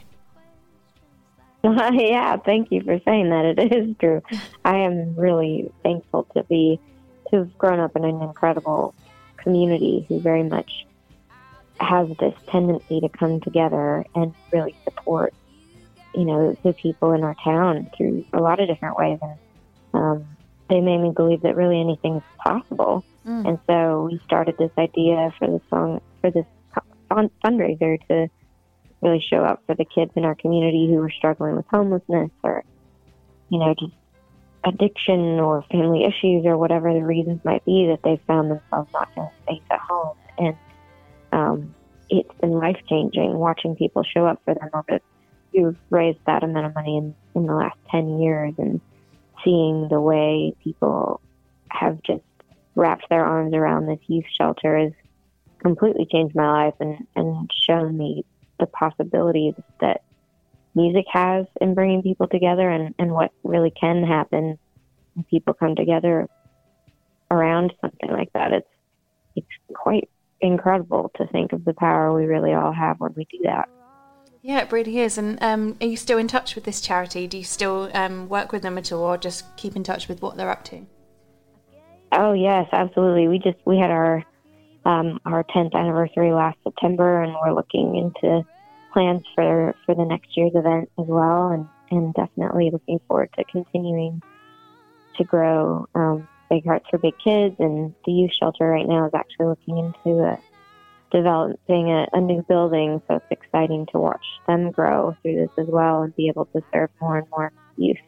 yeah, 1.64 2.36
thank 2.36 2.70
you 2.70 2.82
for 2.82 3.00
saying 3.04 3.30
that. 3.30 3.44
It 3.44 3.72
is 3.72 3.96
true. 3.98 4.22
I 4.64 4.78
am 4.78 5.16
really 5.16 5.72
thankful 5.82 6.24
to 6.34 6.44
be 6.44 6.80
to 7.30 7.38
have 7.38 7.58
grown 7.58 7.80
up 7.80 7.96
in 7.96 8.04
an 8.04 8.22
incredible 8.22 8.94
community 9.36 10.06
who 10.08 10.20
very 10.20 10.44
much 10.44 10.86
has 11.80 12.08
this 12.18 12.34
tendency 12.48 13.00
to 13.00 13.08
come 13.08 13.40
together 13.40 14.04
and 14.14 14.34
really 14.52 14.76
support, 14.84 15.34
you 16.14 16.24
know, 16.24 16.56
the 16.62 16.72
people 16.72 17.12
in 17.12 17.22
our 17.22 17.36
town 17.42 17.90
through 17.96 18.24
a 18.32 18.40
lot 18.40 18.60
of 18.60 18.68
different 18.68 18.96
ways. 18.96 19.18
And 19.22 19.38
um, 19.94 20.26
they 20.68 20.80
made 20.80 20.98
me 20.98 21.10
believe 21.10 21.42
that 21.42 21.56
really 21.56 21.80
anything 21.80 22.16
is 22.16 22.22
possible. 22.38 23.04
Mm. 23.26 23.48
And 23.48 23.58
so 23.66 24.08
we 24.10 24.20
started 24.24 24.56
this 24.58 24.72
idea 24.78 25.32
for 25.38 25.48
the 25.48 25.60
song 25.70 26.00
for 26.20 26.30
this 26.30 26.46
fundraiser 27.10 27.98
to 28.08 28.28
really 29.02 29.24
show 29.30 29.44
up 29.44 29.62
for 29.66 29.74
the 29.74 29.84
kids 29.84 30.12
in 30.16 30.24
our 30.24 30.34
community 30.34 30.88
who 30.88 31.00
are 31.00 31.10
struggling 31.10 31.56
with 31.56 31.66
homelessness 31.70 32.30
or, 32.42 32.64
you 33.48 33.58
know, 33.58 33.74
just 33.78 33.92
addiction 34.64 35.38
or 35.38 35.64
family 35.70 36.04
issues 36.04 36.44
or 36.44 36.56
whatever 36.56 36.92
the 36.92 37.04
reasons 37.04 37.40
might 37.44 37.64
be 37.64 37.86
that 37.86 38.00
they've 38.02 38.20
found 38.26 38.50
themselves 38.50 38.90
not 38.92 39.08
feeling 39.14 39.30
safe 39.48 39.62
at 39.70 39.80
home. 39.80 40.16
And 40.38 40.56
um, 41.32 41.74
it's 42.10 42.34
been 42.40 42.52
life 42.52 42.80
changing 42.88 43.34
watching 43.36 43.76
people 43.76 44.02
show 44.02 44.26
up 44.26 44.40
for 44.44 44.54
them 44.54 44.70
over 44.74 45.00
who've 45.54 45.76
raised 45.90 46.18
that 46.26 46.42
amount 46.42 46.66
of 46.66 46.74
money 46.74 46.96
in, 46.96 47.14
in 47.34 47.46
the 47.46 47.54
last 47.54 47.78
10 47.90 48.18
years 48.18 48.54
and 48.58 48.80
seeing 49.44 49.88
the 49.88 50.00
way 50.00 50.54
people 50.62 51.20
have 51.70 52.02
just 52.02 52.22
wrapped 52.74 53.08
their 53.08 53.24
arms 53.24 53.54
around 53.54 53.86
this 53.86 53.98
youth 54.06 54.24
shelter 54.36 54.78
has 54.78 54.92
completely 55.58 56.06
changed 56.10 56.34
my 56.34 56.64
life 56.64 56.74
and, 56.80 57.06
and 57.16 57.50
shown 57.66 57.96
me 57.96 58.24
the 58.58 58.66
possibilities 58.66 59.54
that 59.80 60.02
music 60.74 61.06
has 61.12 61.46
in 61.60 61.74
bringing 61.74 62.02
people 62.02 62.28
together 62.28 62.68
and, 62.68 62.94
and 62.98 63.12
what 63.12 63.32
really 63.42 63.72
can 63.78 64.04
happen 64.04 64.58
when 65.14 65.24
people 65.24 65.54
come 65.54 65.74
together 65.74 66.28
around 67.30 67.72
something 67.80 68.10
like 68.10 68.32
that. 68.32 68.52
It's 68.52 68.68
it's 69.36 69.46
quite 69.74 70.08
incredible 70.40 71.10
to 71.16 71.26
think 71.28 71.52
of 71.52 71.64
the 71.64 71.74
power 71.74 72.12
we 72.12 72.26
really 72.26 72.52
all 72.52 72.72
have 72.72 72.98
when 72.98 73.14
we 73.16 73.26
do 73.30 73.38
that. 73.44 73.68
Yeah, 74.42 74.60
it 74.60 74.72
really 74.72 75.00
is. 75.00 75.18
And 75.18 75.40
um, 75.42 75.76
are 75.80 75.86
you 75.86 75.96
still 75.96 76.18
in 76.18 76.28
touch 76.28 76.54
with 76.54 76.64
this 76.64 76.80
charity? 76.80 77.26
Do 77.26 77.38
you 77.38 77.44
still 77.44 77.90
um, 77.94 78.28
work 78.28 78.52
with 78.52 78.62
them 78.62 78.78
at 78.78 78.92
all, 78.92 79.02
or 79.02 79.18
just 79.18 79.44
keep 79.56 79.76
in 79.76 79.82
touch 79.82 80.08
with 80.08 80.22
what 80.22 80.36
they're 80.36 80.50
up 80.50 80.64
to? 80.66 80.86
Oh 82.12 82.32
yes, 82.32 82.68
absolutely. 82.72 83.28
We 83.28 83.38
just 83.38 83.58
we 83.64 83.78
had 83.78 83.90
our 83.90 84.24
um, 84.88 85.20
our 85.26 85.44
10th 85.44 85.74
anniversary 85.74 86.32
last 86.32 86.56
September, 86.64 87.22
and 87.22 87.34
we're 87.34 87.52
looking 87.52 87.94
into 87.94 88.44
plans 88.92 89.22
for 89.34 89.74
for 89.84 89.94
the 89.94 90.04
next 90.04 90.34
year's 90.34 90.52
event 90.54 90.90
as 90.98 91.04
well, 91.06 91.48
and 91.48 91.68
and 91.90 92.14
definitely 92.14 92.70
looking 92.72 92.98
forward 93.06 93.28
to 93.36 93.44
continuing 93.44 94.22
to 95.18 95.24
grow 95.24 95.86
um, 95.94 96.26
Big 96.48 96.64
Hearts 96.64 96.86
for 96.90 96.96
Big 96.98 97.14
Kids. 97.22 97.54
And 97.58 97.94
the 98.06 98.12
youth 98.12 98.30
shelter 98.40 98.66
right 98.66 98.88
now 98.88 99.06
is 99.06 99.12
actually 99.14 99.46
looking 99.46 99.78
into 99.78 100.20
a, 100.20 100.38
developing 101.10 101.90
a, 101.90 102.06
a 102.14 102.20
new 102.20 102.42
building, 102.48 103.02
so 103.06 103.16
it's 103.16 103.26
exciting 103.30 103.86
to 103.92 103.98
watch 103.98 104.24
them 104.46 104.70
grow 104.70 105.14
through 105.20 105.36
this 105.36 105.50
as 105.58 105.66
well 105.68 106.02
and 106.02 106.16
be 106.16 106.28
able 106.28 106.46
to 106.46 106.62
serve 106.72 106.88
more 106.98 107.18
and 107.18 107.26
more 107.30 107.52
youth. 107.76 107.98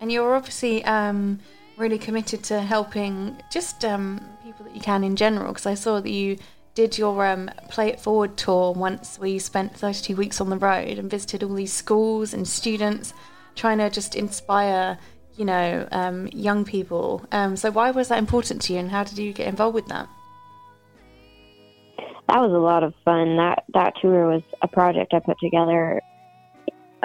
And 0.00 0.12
you're 0.12 0.34
obviously 0.34 0.84
um, 0.84 1.40
really 1.76 1.98
committed 1.98 2.42
to 2.44 2.60
helping 2.60 3.40
just 3.50 3.84
um, 3.84 4.20
people 4.42 4.64
that 4.64 4.74
you 4.74 4.80
can 4.80 5.04
in 5.04 5.16
general, 5.16 5.48
because 5.48 5.66
I 5.66 5.74
saw 5.74 6.00
that 6.00 6.10
you 6.10 6.38
did 6.74 6.98
your 6.98 7.26
um, 7.26 7.50
Play 7.68 7.88
It 7.88 8.00
Forward 8.00 8.36
tour 8.36 8.72
once 8.72 9.18
you 9.22 9.38
spent 9.40 9.76
32 9.76 10.16
weeks 10.16 10.40
on 10.40 10.50
the 10.50 10.58
road 10.58 10.98
and 10.98 11.10
visited 11.10 11.42
all 11.42 11.54
these 11.54 11.72
schools 11.72 12.34
and 12.34 12.46
students 12.46 13.14
trying 13.54 13.78
to 13.78 13.90
just 13.90 14.16
inspire, 14.16 14.98
you 15.36 15.44
know, 15.44 15.86
um, 15.92 16.26
young 16.32 16.64
people. 16.64 17.24
Um, 17.30 17.56
so 17.56 17.70
why 17.70 17.90
was 17.92 18.08
that 18.08 18.18
important 18.18 18.62
to 18.62 18.72
you 18.72 18.80
and 18.80 18.90
how 18.90 19.04
did 19.04 19.18
you 19.18 19.32
get 19.32 19.46
involved 19.46 19.74
with 19.74 19.86
that? 19.86 20.08
That 22.28 22.40
was 22.40 22.52
a 22.52 22.58
lot 22.58 22.82
of 22.82 22.94
fun. 23.04 23.36
That 23.36 23.64
that 23.74 23.92
tour 24.00 24.28
was 24.28 24.42
a 24.62 24.66
project 24.66 25.12
I 25.14 25.20
put 25.20 25.38
together 25.38 26.00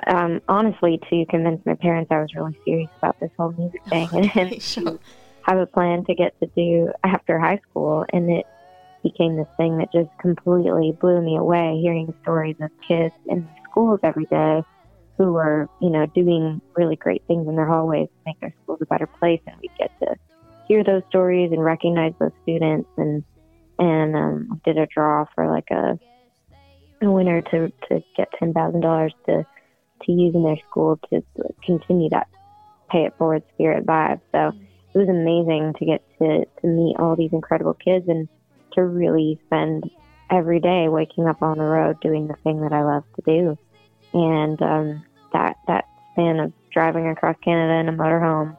um, 0.07 0.41
honestly 0.47 0.99
to 1.09 1.25
convince 1.29 1.65
my 1.65 1.75
parents 1.75 2.11
I 2.11 2.19
was 2.19 2.33
really 2.35 2.57
serious 2.65 2.89
about 2.97 3.19
this 3.19 3.31
whole 3.37 3.51
music 3.51 3.81
thing. 3.85 4.09
And 4.35 4.61
sure. 4.61 4.99
have 5.43 5.57
a 5.57 5.65
plan 5.65 6.05
to 6.05 6.15
get 6.15 6.39
to 6.39 6.47
do 6.55 6.91
after 7.03 7.39
high 7.39 7.59
school 7.69 8.05
and 8.13 8.29
it 8.29 8.45
became 9.03 9.37
this 9.37 9.47
thing 9.57 9.77
that 9.77 9.91
just 9.93 10.09
completely 10.19 10.95
blew 10.99 11.21
me 11.21 11.37
away 11.37 11.79
hearing 11.81 12.13
stories 12.21 12.57
of 12.59 12.69
kids 12.87 13.13
in 13.27 13.47
schools 13.69 13.99
every 14.03 14.25
day 14.25 14.61
who 15.17 15.33
were, 15.33 15.69
you 15.81 15.89
know, 15.89 16.05
doing 16.07 16.61
really 16.75 16.95
great 16.95 17.23
things 17.27 17.47
in 17.47 17.55
their 17.55 17.67
hallways 17.67 18.07
to 18.07 18.13
make 18.25 18.39
their 18.39 18.53
schools 18.63 18.79
a 18.81 18.85
better 18.85 19.07
place. 19.07 19.41
And 19.47 19.55
we 19.61 19.69
get 19.77 19.91
to 19.99 20.15
hear 20.67 20.83
those 20.83 21.03
stories 21.09 21.51
and 21.51 21.63
recognize 21.63 22.13
those 22.19 22.31
students. 22.43 22.89
And 22.97 23.23
and 23.79 24.15
um 24.15 24.61
did 24.65 24.77
a 24.77 24.85
draw 24.87 25.25
for 25.33 25.49
like 25.49 25.71
a 25.71 25.97
a 27.01 27.09
winner 27.09 27.41
to 27.41 27.71
to 27.87 28.03
get 28.15 28.27
ten 28.37 28.53
thousand 28.53 28.81
dollars 28.81 29.13
to 29.25 29.45
to 30.03 30.11
use 30.11 30.35
in 30.35 30.43
their 30.43 30.57
school 30.69 30.99
to 31.09 31.23
continue 31.63 32.09
that 32.09 32.27
pay 32.89 33.05
it 33.05 33.13
forward 33.17 33.43
spirit 33.53 33.85
vibe. 33.85 34.21
So 34.31 34.51
it 34.93 34.97
was 34.97 35.09
amazing 35.09 35.73
to 35.79 35.85
get 35.85 36.03
to 36.19 36.45
to 36.61 36.67
meet 36.67 36.97
all 36.97 37.15
these 37.15 37.33
incredible 37.33 37.73
kids 37.73 38.07
and 38.07 38.27
to 38.73 38.83
really 38.83 39.39
spend 39.45 39.89
every 40.31 40.59
day 40.59 40.87
waking 40.89 41.27
up 41.27 41.41
on 41.41 41.57
the 41.57 41.63
road 41.63 41.99
doing 42.01 42.27
the 42.27 42.35
thing 42.43 42.61
that 42.61 42.73
I 42.73 42.83
love 42.83 43.03
to 43.15 43.21
do. 43.25 43.57
And 44.13 44.61
um, 44.61 45.05
that 45.33 45.57
that 45.67 45.85
span 46.13 46.39
of 46.39 46.53
driving 46.71 47.07
across 47.07 47.35
Canada 47.43 47.79
in 47.79 47.89
a 47.89 47.97
motorhome, 47.97 48.55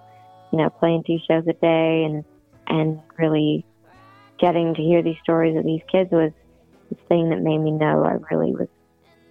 you 0.53 0.59
know, 0.59 0.71
playing 0.71 1.05
two 1.05 1.19
shows 1.27 1.45
a 1.49 1.53
day 1.55 2.05
and 2.05 2.25
and 2.67 3.01
really 3.19 3.65
getting 4.39 4.75
to 4.75 4.83
hear 4.83 5.03
these 5.03 5.19
stories 5.23 5.57
of 5.57 5.65
these 5.65 5.83
kids 5.91 6.11
was 6.11 6.33
the 6.89 6.95
thing 7.09 7.31
that 7.31 7.41
made 7.41 7.59
me 7.59 7.71
know 7.71 8.05
I 8.05 8.17
really 8.33 8.53
was 8.53 8.69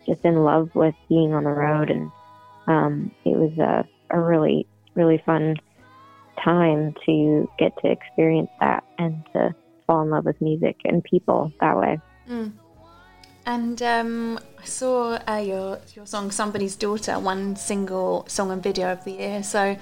just 0.09 0.25
in 0.25 0.43
love 0.43 0.69
with 0.73 0.95
being 1.07 1.33
on 1.33 1.43
the 1.43 1.49
road 1.49 1.89
and 1.89 2.11
um, 2.67 3.11
it 3.25 3.37
was 3.37 3.57
a, 3.57 3.87
a 4.15 4.19
really 4.19 4.67
really 4.95 5.21
fun 5.25 5.55
time 6.43 6.93
to 7.05 7.49
get 7.57 7.71
to 7.81 7.91
experience 7.91 8.49
that 8.59 8.83
and 8.97 9.23
to 9.33 9.53
fall 9.87 10.01
in 10.01 10.09
love 10.09 10.25
with 10.25 10.39
music 10.41 10.77
and 10.85 11.03
people 11.03 11.51
that 11.59 11.77
way. 11.77 11.99
Mm. 12.29 12.53
And 13.45 13.81
um, 13.81 14.39
I 14.61 14.65
saw 14.65 15.19
uh, 15.27 15.37
your 15.37 15.79
your 15.95 16.05
song 16.05 16.29
"Somebody's 16.29 16.75
Daughter" 16.75 17.17
won 17.17 17.55
single 17.55 18.25
song 18.27 18.51
and 18.51 18.61
video 18.61 18.91
of 18.91 19.03
the 19.05 19.13
year. 19.13 19.43
So, 19.43 19.75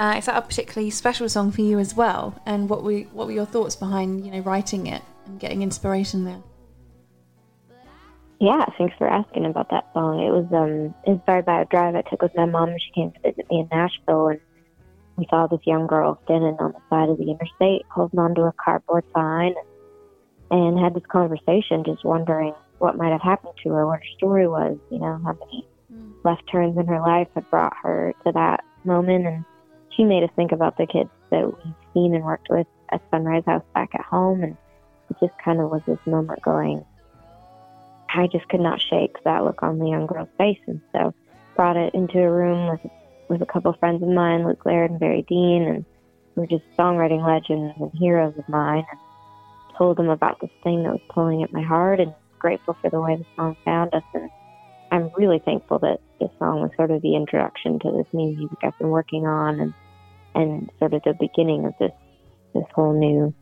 uh, 0.00 0.14
is 0.18 0.26
that 0.26 0.36
a 0.36 0.42
particularly 0.42 0.90
special 0.90 1.28
song 1.28 1.52
for 1.52 1.60
you 1.60 1.78
as 1.78 1.94
well? 1.94 2.40
And 2.46 2.68
what 2.68 2.82
were 2.82 3.00
what 3.12 3.26
were 3.26 3.32
your 3.32 3.46
thoughts 3.46 3.76
behind 3.76 4.24
you 4.24 4.32
know 4.32 4.40
writing 4.40 4.88
it 4.88 5.02
and 5.26 5.38
getting 5.38 5.62
inspiration 5.62 6.24
there? 6.24 6.42
Yeah, 8.42 8.64
thanks 8.76 8.96
for 8.98 9.06
asking 9.06 9.46
about 9.46 9.70
that 9.70 9.86
song. 9.94 10.18
It 10.18 10.32
was 10.32 10.50
um, 10.50 10.92
inspired 11.06 11.46
by 11.46 11.62
a 11.62 11.64
drive 11.64 11.94
I 11.94 12.02
took 12.02 12.22
with 12.22 12.34
my 12.34 12.44
mom. 12.44 12.70
when 12.70 12.78
She 12.80 12.90
came 12.90 13.12
to 13.12 13.20
visit 13.20 13.48
me 13.48 13.60
in 13.60 13.68
Nashville, 13.70 14.30
and 14.30 14.40
we 15.16 15.28
saw 15.30 15.46
this 15.46 15.60
young 15.64 15.86
girl 15.86 16.20
standing 16.24 16.56
on 16.58 16.72
the 16.72 16.80
side 16.90 17.08
of 17.08 17.18
the 17.18 17.30
interstate 17.30 17.86
holding 17.88 18.18
onto 18.18 18.40
a 18.40 18.52
cardboard 18.58 19.04
sign 19.14 19.54
and 20.50 20.76
had 20.76 20.92
this 20.92 21.06
conversation 21.06 21.84
just 21.86 22.04
wondering 22.04 22.52
what 22.78 22.96
might 22.96 23.12
have 23.12 23.22
happened 23.22 23.54
to 23.62 23.70
her, 23.70 23.86
what 23.86 24.00
her 24.00 24.16
story 24.16 24.48
was, 24.48 24.76
you 24.90 24.98
know, 24.98 25.20
how 25.22 25.38
many 25.38 25.64
mm. 25.94 26.12
left 26.24 26.42
turns 26.50 26.76
in 26.76 26.88
her 26.88 26.98
life 26.98 27.28
had 27.36 27.48
brought 27.48 27.76
her 27.80 28.12
to 28.26 28.32
that 28.32 28.64
moment. 28.82 29.24
And 29.24 29.44
she 29.96 30.02
made 30.02 30.24
us 30.24 30.30
think 30.34 30.50
about 30.50 30.76
the 30.78 30.88
kids 30.88 31.10
that 31.30 31.46
we've 31.46 31.74
seen 31.94 32.12
and 32.12 32.24
worked 32.24 32.48
with 32.50 32.66
at 32.90 33.02
Sunrise 33.12 33.44
House 33.46 33.62
back 33.72 33.90
at 33.94 34.04
home. 34.04 34.42
And 34.42 34.56
it 35.10 35.16
just 35.20 35.38
kind 35.44 35.60
of 35.60 35.70
was 35.70 35.82
this 35.86 36.04
moment 36.06 36.42
going, 36.42 36.84
I 38.14 38.26
just 38.26 38.48
could 38.48 38.60
not 38.60 38.80
shake 38.80 39.22
that 39.24 39.44
look 39.44 39.62
on 39.62 39.78
the 39.78 39.88
young 39.88 40.06
girl's 40.06 40.28
face. 40.38 40.58
And 40.66 40.80
so 40.92 41.14
brought 41.56 41.76
it 41.76 41.94
into 41.94 42.18
a 42.18 42.30
room 42.30 42.68
with 42.68 42.90
with 43.28 43.42
a 43.42 43.46
couple 43.46 43.70
of 43.70 43.78
friends 43.78 44.02
of 44.02 44.08
mine, 44.08 44.44
Luke 44.44 44.66
Laird 44.66 44.90
and 44.90 45.00
Barry 45.00 45.24
Dean, 45.26 45.62
and 45.62 45.84
we 46.34 46.42
are 46.42 46.46
just 46.46 46.64
songwriting 46.78 47.26
legends 47.26 47.74
and 47.78 47.90
heroes 47.94 48.34
of 48.36 48.46
mine. 48.48 48.84
And 48.90 49.00
told 49.78 49.96
them 49.96 50.10
about 50.10 50.38
this 50.40 50.50
thing 50.62 50.82
that 50.82 50.92
was 50.92 51.00
pulling 51.08 51.42
at 51.42 51.52
my 51.52 51.62
heart, 51.62 52.00
and 52.00 52.14
grateful 52.38 52.76
for 52.80 52.90
the 52.90 53.00
way 53.00 53.16
the 53.16 53.24
song 53.36 53.56
found 53.64 53.94
us. 53.94 54.02
And 54.12 54.30
I'm 54.90 55.10
really 55.16 55.38
thankful 55.38 55.78
that 55.78 56.00
this 56.20 56.30
song 56.38 56.60
was 56.60 56.70
sort 56.76 56.90
of 56.90 57.00
the 57.00 57.16
introduction 57.16 57.78
to 57.80 57.90
this 57.92 58.06
new 58.12 58.36
music 58.36 58.58
I've 58.62 58.78
been 58.78 58.90
working 58.90 59.26
on, 59.26 59.60
and 59.60 59.74
and 60.34 60.70
sort 60.78 60.94
of 60.94 61.02
the 61.04 61.14
beginning 61.14 61.64
of 61.64 61.74
this 61.78 61.92
this 62.54 62.64
whole 62.74 62.92
new 62.92 63.32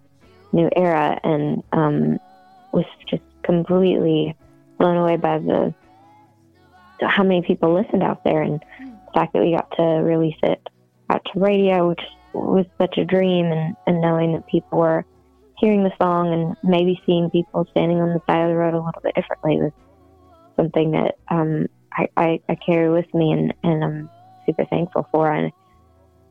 new 0.52 0.70
era. 0.76 1.18
And 1.24 1.64
um, 1.72 2.20
was 2.72 2.86
just 3.08 3.22
completely 3.42 4.36
blown 4.80 4.96
away 4.96 5.16
by 5.16 5.38
the 5.38 5.74
how 7.00 7.22
many 7.22 7.42
people 7.42 7.72
listened 7.72 8.02
out 8.02 8.24
there 8.24 8.42
and 8.42 8.60
the 8.80 9.12
fact 9.14 9.32
that 9.32 9.42
we 9.42 9.52
got 9.52 9.70
to 9.76 9.82
release 9.82 10.36
it 10.42 10.60
out 11.08 11.24
to 11.32 11.40
radio, 11.40 11.88
which 11.88 12.00
was 12.34 12.66
such 12.78 12.98
a 12.98 13.04
dream, 13.04 13.46
and, 13.46 13.76
and 13.86 14.00
knowing 14.00 14.32
that 14.32 14.46
people 14.46 14.78
were 14.78 15.04
hearing 15.58 15.84
the 15.84 15.92
song 16.00 16.32
and 16.32 16.56
maybe 16.68 17.00
seeing 17.06 17.30
people 17.30 17.66
standing 17.70 18.00
on 18.00 18.08
the 18.08 18.20
side 18.26 18.42
of 18.42 18.48
the 18.48 18.56
road 18.56 18.74
a 18.74 18.78
little 18.78 19.02
bit 19.02 19.14
differently 19.14 19.56
was 19.58 19.72
something 20.56 20.90
that 20.92 21.16
um, 21.28 21.66
I, 21.92 22.08
I, 22.16 22.40
I 22.48 22.54
carry 22.54 22.90
with 22.90 23.12
me 23.14 23.32
and, 23.32 23.54
and 23.62 23.84
I'm 23.84 24.10
super 24.46 24.64
thankful 24.66 25.06
for. 25.12 25.30
And 25.30 25.52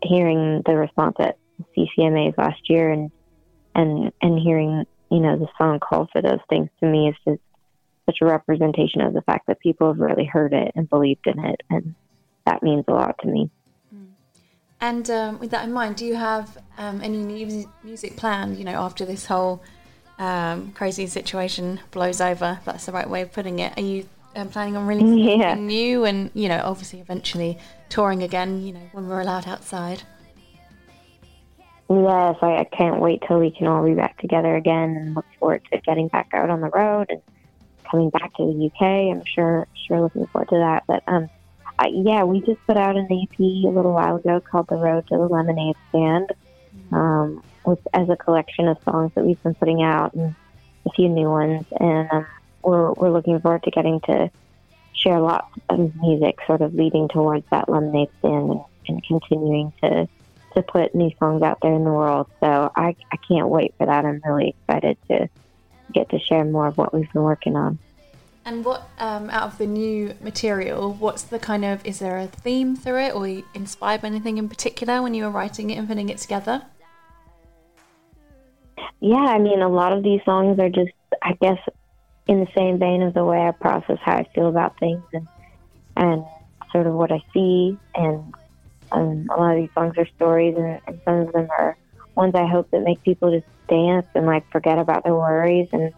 hearing 0.03 0.61
the 0.65 0.75
response 0.75 1.15
at 1.19 1.37
CCMAs 1.77 2.37
last 2.37 2.69
year 2.69 2.91
and 2.91 3.11
and 3.75 4.11
and 4.21 4.39
hearing 4.39 4.85
you 5.11 5.19
know 5.19 5.37
the 5.37 5.47
song 5.57 5.79
call 5.79 6.07
for 6.11 6.21
those 6.21 6.39
things 6.49 6.69
to 6.79 6.87
me 6.87 7.09
is 7.09 7.15
just 7.27 7.41
such 8.09 8.21
a 8.21 8.25
representation 8.25 9.01
of 9.01 9.13
the 9.13 9.21
fact 9.21 9.45
that 9.47 9.59
people 9.59 9.87
have 9.87 9.99
really 9.99 10.25
heard 10.25 10.53
it 10.53 10.71
and 10.75 10.89
believed 10.89 11.27
in 11.27 11.39
it, 11.45 11.61
and 11.69 11.93
that 12.45 12.63
means 12.63 12.85
a 12.87 12.91
lot 12.91 13.15
to 13.19 13.27
me. 13.27 13.49
Mm. 13.93 14.07
And 14.81 15.09
um, 15.09 15.39
with 15.39 15.51
that 15.51 15.65
in 15.65 15.73
mind, 15.73 15.97
do 15.97 16.05
you 16.05 16.15
have 16.15 16.57
um, 16.77 17.01
any 17.01 17.17
new 17.17 17.69
music 17.83 18.15
planned? 18.17 18.57
You 18.57 18.65
know, 18.65 18.79
after 18.79 19.05
this 19.05 19.27
whole 19.27 19.61
um, 20.17 20.71
crazy 20.71 21.05
situation 21.05 21.79
blows 21.91 22.19
over, 22.19 22.57
if 22.59 22.65
that's 22.65 22.85
the 22.87 22.91
right 22.91 23.09
way 23.09 23.21
of 23.21 23.31
putting 23.31 23.59
it. 23.59 23.77
Are 23.77 23.83
you 23.83 24.07
um, 24.35 24.49
planning 24.49 24.75
on 24.75 24.87
releasing 24.87 25.17
yeah. 25.39 25.51
something 25.51 25.67
new? 25.67 26.05
And 26.05 26.31
you 26.33 26.49
know, 26.49 26.61
obviously, 26.63 26.99
eventually 26.99 27.59
touring 27.89 28.23
again. 28.23 28.65
You 28.65 28.73
know, 28.73 28.89
when 28.91 29.07
we're 29.07 29.21
allowed 29.21 29.47
outside. 29.47 30.03
Yes, 31.91 32.35
I, 32.43 32.57
I 32.57 32.67
can't 32.71 33.01
wait 33.01 33.23
till 33.27 33.39
we 33.39 33.49
can 33.49 33.65
all 33.65 33.83
be 33.83 33.95
back 33.95 34.19
together 34.19 34.55
again, 34.55 34.95
and 34.95 35.15
look 35.15 35.25
forward 35.39 35.63
to 35.71 35.79
getting 35.81 36.07
back 36.07 36.29
out 36.33 36.49
on 36.49 36.61
the 36.61 36.69
road 36.69 37.07
and 37.09 37.21
coming 37.89 38.09
back 38.09 38.35
to 38.35 38.45
the 38.45 38.65
UK. 38.67 39.15
I'm 39.15 39.23
sure 39.25 39.67
sure 39.87 40.01
looking 40.01 40.27
forward 40.27 40.49
to 40.49 40.57
that. 40.57 40.83
But 40.87 41.03
um, 41.07 41.29
I, 41.77 41.87
yeah, 41.87 42.23
we 42.23 42.41
just 42.41 42.65
put 42.65 42.77
out 42.77 42.95
an 42.95 43.07
EP 43.11 43.39
a 43.39 43.69
little 43.69 43.93
while 43.93 44.17
ago 44.17 44.39
called 44.39 44.67
"The 44.67 44.75
Road 44.75 45.07
to 45.07 45.17
the 45.17 45.27
Lemonade 45.27 45.75
Stand," 45.89 46.31
um, 46.91 47.43
with 47.65 47.79
as 47.93 48.09
a 48.09 48.15
collection 48.15 48.67
of 48.67 48.77
songs 48.83 49.11
that 49.15 49.25
we've 49.25 49.41
been 49.43 49.55
putting 49.55 49.81
out 49.81 50.13
and 50.13 50.35
a 50.85 50.89
few 50.91 51.09
new 51.09 51.29
ones. 51.29 51.65
And 51.79 52.09
um, 52.11 52.27
we're 52.63 52.93
we're 52.93 53.11
looking 53.11 53.39
forward 53.39 53.63
to 53.63 53.71
getting 53.71 53.99
to 54.01 54.29
share 54.93 55.19
lots 55.19 55.47
of 55.69 55.95
music, 55.95 56.39
sort 56.45 56.61
of 56.61 56.73
leading 56.73 57.07
towards 57.07 57.45
that 57.51 57.69
Lemonade 57.69 58.09
Stand 58.19 58.51
and, 58.51 58.61
and 58.87 59.03
continuing 59.05 59.73
to 59.81 60.07
to 60.55 60.63
put 60.63 60.95
new 60.95 61.11
songs 61.19 61.43
out 61.43 61.59
there 61.61 61.73
in 61.73 61.83
the 61.83 61.91
world. 61.91 62.27
So 62.39 62.71
I 62.75 62.95
I 63.11 63.17
can't 63.27 63.49
wait 63.49 63.73
for 63.77 63.85
that. 63.85 64.05
I'm 64.05 64.21
really 64.25 64.55
excited 64.67 64.97
to 65.09 65.29
get 65.93 66.09
to 66.09 66.19
share 66.19 66.45
more 66.45 66.67
of 66.67 66.77
what 66.77 66.93
we've 66.93 67.11
been 67.11 67.23
working 67.23 67.55
on. 67.55 67.79
And 68.45 68.65
what 68.65 68.89
um, 68.99 69.29
out 69.29 69.43
of 69.43 69.57
the 69.57 69.67
new 69.67 70.15
material, 70.21 70.93
what's 70.93 71.23
the 71.23 71.39
kind 71.39 71.63
of 71.65 71.85
is 71.85 71.99
there 71.99 72.17
a 72.17 72.27
theme 72.27 72.75
through 72.75 72.99
it, 72.99 73.15
or 73.15 73.27
you 73.27 73.45
inspired 73.53 74.01
by 74.01 74.07
anything 74.07 74.37
in 74.37 74.49
particular 74.49 75.01
when 75.01 75.13
you 75.13 75.23
were 75.25 75.29
writing 75.29 75.69
it 75.69 75.75
and 75.75 75.87
putting 75.87 76.09
it 76.09 76.17
together? 76.17 76.63
Yeah, 79.01 79.17
I 79.17 79.37
mean, 79.37 79.61
a 79.61 79.69
lot 79.69 79.93
of 79.93 80.03
these 80.03 80.21
songs 80.25 80.59
are 80.59 80.69
just, 80.69 80.91
I 81.21 81.33
guess, 81.41 81.59
in 82.27 82.39
the 82.39 82.47
same 82.55 82.79
vein 82.79 83.01
of 83.01 83.13
the 83.13 83.23
way 83.23 83.39
I 83.39 83.51
process 83.51 83.97
how 84.01 84.17
I 84.17 84.23
feel 84.35 84.47
about 84.47 84.79
things 84.79 85.03
and 85.13 85.27
and 85.95 86.23
sort 86.71 86.87
of 86.87 86.93
what 86.93 87.11
I 87.11 87.21
see. 87.33 87.77
And 87.95 88.33
um, 88.91 89.29
a 89.29 89.39
lot 89.39 89.55
of 89.55 89.57
these 89.57 89.73
songs 89.73 89.93
are 89.97 90.07
stories, 90.15 90.55
and, 90.57 90.79
and 90.87 90.99
some 91.05 91.15
of 91.15 91.33
them 91.33 91.47
are 91.57 91.77
ones 92.19 92.35
I 92.35 92.45
hope 92.45 92.69
that 92.71 92.81
make 92.81 93.01
people 93.03 93.31
just 93.31 93.47
dance 93.69 94.05
and 94.13 94.25
like 94.25 94.49
forget 94.51 94.77
about 94.77 95.03
their 95.03 95.15
worries, 95.15 95.69
and 95.71 95.93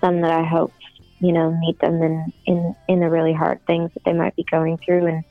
some 0.00 0.20
that 0.20 0.30
I 0.30 0.44
hope 0.44 0.72
you 1.20 1.32
know 1.32 1.50
meet 1.50 1.78
them 1.80 2.00
in 2.02 2.32
in 2.46 2.76
in 2.88 3.00
the 3.00 3.10
really 3.10 3.32
hard 3.32 3.60
things 3.66 3.90
that 3.94 4.04
they 4.04 4.12
might 4.12 4.36
be 4.36 4.44
going 4.44 4.78
through, 4.78 5.06
and 5.06 5.24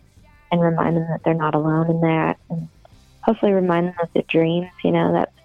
and 0.52 0.62
remind 0.62 0.98
them 0.98 1.08
that 1.10 1.24
they're 1.24 1.34
not 1.34 1.56
alone 1.56 1.90
in 1.90 2.02
that, 2.02 2.38
and 2.50 2.68
hopefully 3.22 3.54
remind 3.54 3.88
them 3.88 3.96
of 4.04 4.10
the 4.14 4.24
dreams. 4.24 4.70
You 4.84 4.92
know 4.92 5.14
that's 5.14 5.38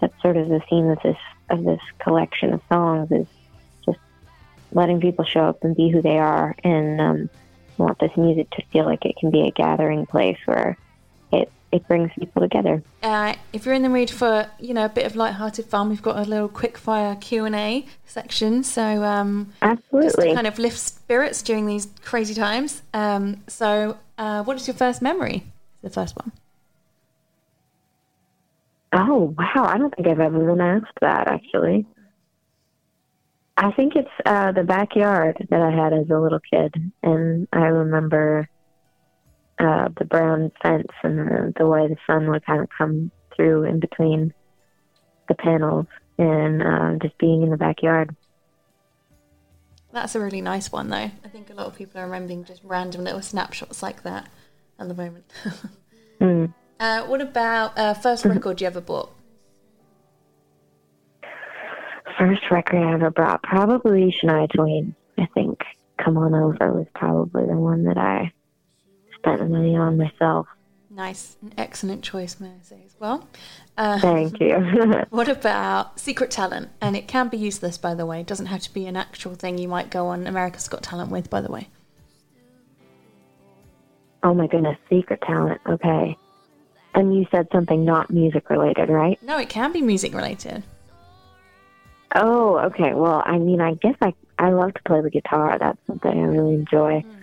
that's 0.00 0.22
sort 0.22 0.36
of 0.36 0.48
the 0.48 0.60
theme 0.68 0.88
of 0.88 0.98
this 1.02 1.18
of 1.48 1.64
this 1.64 1.80
collection 1.98 2.52
of 2.52 2.60
songs 2.68 3.10
is 3.12 3.26
just 3.86 3.98
letting 4.72 5.00
people 5.00 5.24
show 5.24 5.44
up 5.44 5.62
and 5.62 5.76
be 5.76 5.90
who 5.90 6.02
they 6.02 6.18
are, 6.18 6.56
and 6.64 7.00
um, 7.00 7.30
want 7.78 7.98
this 8.00 8.16
music 8.16 8.50
to 8.50 8.62
feel 8.72 8.84
like 8.84 9.04
it 9.04 9.16
can 9.16 9.30
be 9.30 9.46
a 9.46 9.52
gathering 9.52 10.06
place 10.06 10.38
where 10.44 10.76
it 11.72 11.86
brings 11.86 12.10
people 12.18 12.42
together. 12.42 12.82
Uh, 13.02 13.34
if 13.52 13.64
you're 13.64 13.74
in 13.74 13.82
the 13.82 13.88
mood 13.88 14.10
for 14.10 14.48
you 14.58 14.74
know 14.74 14.84
a 14.86 14.88
bit 14.88 15.06
of 15.06 15.16
light-hearted 15.16 15.66
fun, 15.66 15.88
we've 15.88 16.02
got 16.02 16.16
a 16.16 16.28
little 16.28 16.48
quick-fire 16.48 17.16
Q 17.16 17.44
and 17.44 17.54
A 17.54 17.86
section. 18.04 18.64
So 18.64 19.04
um, 19.04 19.52
Absolutely, 19.62 20.06
just 20.08 20.18
to 20.20 20.34
kind 20.34 20.46
of 20.46 20.58
lift 20.58 20.78
spirits 20.78 21.42
during 21.42 21.66
these 21.66 21.88
crazy 22.04 22.34
times. 22.34 22.82
Um, 22.92 23.42
so, 23.46 23.98
uh, 24.18 24.42
what 24.44 24.56
is 24.56 24.66
your 24.66 24.74
first 24.74 25.00
memory? 25.00 25.44
The 25.82 25.90
first 25.90 26.16
one. 26.16 26.32
Oh 28.92 29.34
wow! 29.38 29.64
I 29.64 29.78
don't 29.78 29.94
think 29.94 30.08
I've 30.08 30.20
ever 30.20 30.38
been 30.38 30.60
asked 30.60 30.98
that 31.00 31.28
actually. 31.28 31.86
I 33.56 33.72
think 33.72 33.94
it's 33.94 34.08
uh, 34.24 34.52
the 34.52 34.64
backyard 34.64 35.46
that 35.50 35.60
I 35.60 35.70
had 35.70 35.92
as 35.92 36.08
a 36.08 36.18
little 36.18 36.40
kid, 36.40 36.74
and 37.02 37.46
I 37.52 37.66
remember 37.66 38.48
uh, 39.60 39.88
the 39.98 40.04
brown 40.04 40.50
fence 40.62 40.88
and 41.02 41.18
the, 41.18 41.52
the 41.56 41.66
way 41.66 41.86
the 41.86 41.96
sun 42.06 42.30
would 42.30 42.44
kind 42.46 42.62
of 42.62 42.68
come 42.76 43.10
through 43.36 43.64
in 43.64 43.78
between 43.78 44.32
the 45.28 45.34
panels, 45.34 45.86
and 46.18 46.62
uh, 46.62 46.94
just 47.00 47.16
being 47.18 47.42
in 47.42 47.50
the 47.50 47.56
backyard. 47.56 48.14
That's 49.92 50.14
a 50.14 50.20
really 50.20 50.40
nice 50.40 50.70
one, 50.70 50.88
though. 50.88 50.96
I 50.96 51.28
think 51.30 51.50
a 51.50 51.54
lot 51.54 51.66
of 51.66 51.76
people 51.76 52.00
are 52.00 52.04
remembering 52.04 52.44
just 52.44 52.62
random 52.64 53.04
little 53.04 53.22
snapshots 53.22 53.82
like 53.82 54.02
that 54.02 54.28
at 54.78 54.88
the 54.88 54.94
moment. 54.94 55.32
mm. 56.20 56.52
uh, 56.78 57.02
what 57.04 57.20
about 57.20 57.78
uh, 57.78 57.94
first 57.94 58.24
record 58.24 58.60
you 58.60 58.66
ever 58.66 58.80
bought? 58.80 59.12
First 62.18 62.42
record 62.50 62.82
I 62.82 62.94
ever 62.94 63.10
brought, 63.10 63.42
probably 63.42 64.14
Shania 64.20 64.50
Twain. 64.52 64.94
I 65.18 65.26
think 65.34 65.60
"Come 66.02 66.16
On 66.18 66.34
Over" 66.34 66.72
was 66.72 66.86
probably 66.94 67.46
the 67.46 67.56
one 67.56 67.84
that 67.84 67.98
I 67.98 68.32
spent 69.20 69.38
the 69.38 69.46
money 69.46 69.76
on 69.76 69.96
myself. 69.98 70.46
Nice, 70.90 71.36
an 71.40 71.54
excellent 71.56 72.02
choice, 72.02 72.36
say 72.62 72.82
as 72.84 72.96
well. 72.98 73.28
Uh, 73.78 74.00
Thank 74.00 74.40
you. 74.40 74.56
what 75.10 75.28
about 75.28 76.00
secret 76.00 76.30
talent? 76.30 76.70
And 76.80 76.96
it 76.96 77.06
can 77.06 77.28
be 77.28 77.36
useless, 77.36 77.78
by 77.78 77.94
the 77.94 78.04
way. 78.04 78.20
It 78.20 78.26
doesn't 78.26 78.46
have 78.46 78.60
to 78.62 78.74
be 78.74 78.86
an 78.86 78.96
actual 78.96 79.34
thing 79.34 79.56
you 79.56 79.68
might 79.68 79.90
go 79.90 80.08
on 80.08 80.26
America's 80.26 80.68
Got 80.68 80.82
Talent 80.82 81.10
with, 81.10 81.30
by 81.30 81.40
the 81.40 81.50
way. 81.50 81.68
Oh 84.22 84.34
my 84.34 84.48
goodness, 84.48 84.76
secret 84.90 85.22
talent. 85.22 85.60
Okay. 85.66 86.16
And 86.94 87.14
you 87.14 87.24
said 87.30 87.46
something 87.52 87.84
not 87.84 88.10
music 88.10 88.50
related, 88.50 88.88
right? 88.88 89.22
No, 89.22 89.38
it 89.38 89.48
can 89.48 89.72
be 89.72 89.80
music 89.80 90.12
related. 90.12 90.64
Oh, 92.16 92.58
okay. 92.58 92.94
Well, 92.94 93.22
I 93.24 93.38
mean, 93.38 93.60
I 93.60 93.74
guess 93.74 93.94
I 94.02 94.12
I 94.38 94.50
love 94.50 94.74
to 94.74 94.82
play 94.82 95.00
the 95.00 95.10
guitar. 95.10 95.56
That's 95.58 95.78
something 95.86 96.10
I 96.10 96.24
really 96.24 96.54
enjoy. 96.54 97.04
Mm. 97.06 97.19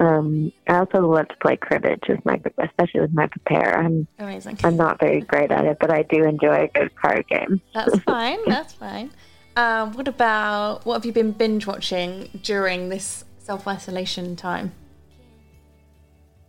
Um, 0.00 0.50
I 0.66 0.78
also 0.78 1.06
love 1.06 1.28
to 1.28 1.36
play 1.42 1.56
cribbage 1.56 2.04
with 2.08 2.24
my, 2.24 2.40
especially 2.58 3.02
with 3.02 3.12
my 3.12 3.26
prepare. 3.26 3.78
I'm 3.78 4.08
amazing. 4.18 4.58
I'm 4.64 4.76
not 4.76 4.98
very 4.98 5.20
great 5.20 5.50
at 5.50 5.66
it, 5.66 5.76
but 5.78 5.90
I 5.92 6.04
do 6.04 6.24
enjoy 6.24 6.64
a 6.64 6.68
good 6.68 6.94
card 6.96 7.26
game. 7.28 7.60
That's 7.74 7.98
fine. 8.04 8.38
That's 8.46 8.72
fine. 8.72 9.10
Um, 9.56 9.92
what 9.92 10.08
about 10.08 10.86
what 10.86 10.94
have 10.94 11.04
you 11.04 11.12
been 11.12 11.32
binge 11.32 11.66
watching 11.66 12.30
during 12.42 12.88
this 12.88 13.24
self 13.40 13.68
isolation 13.68 14.36
time? 14.36 14.72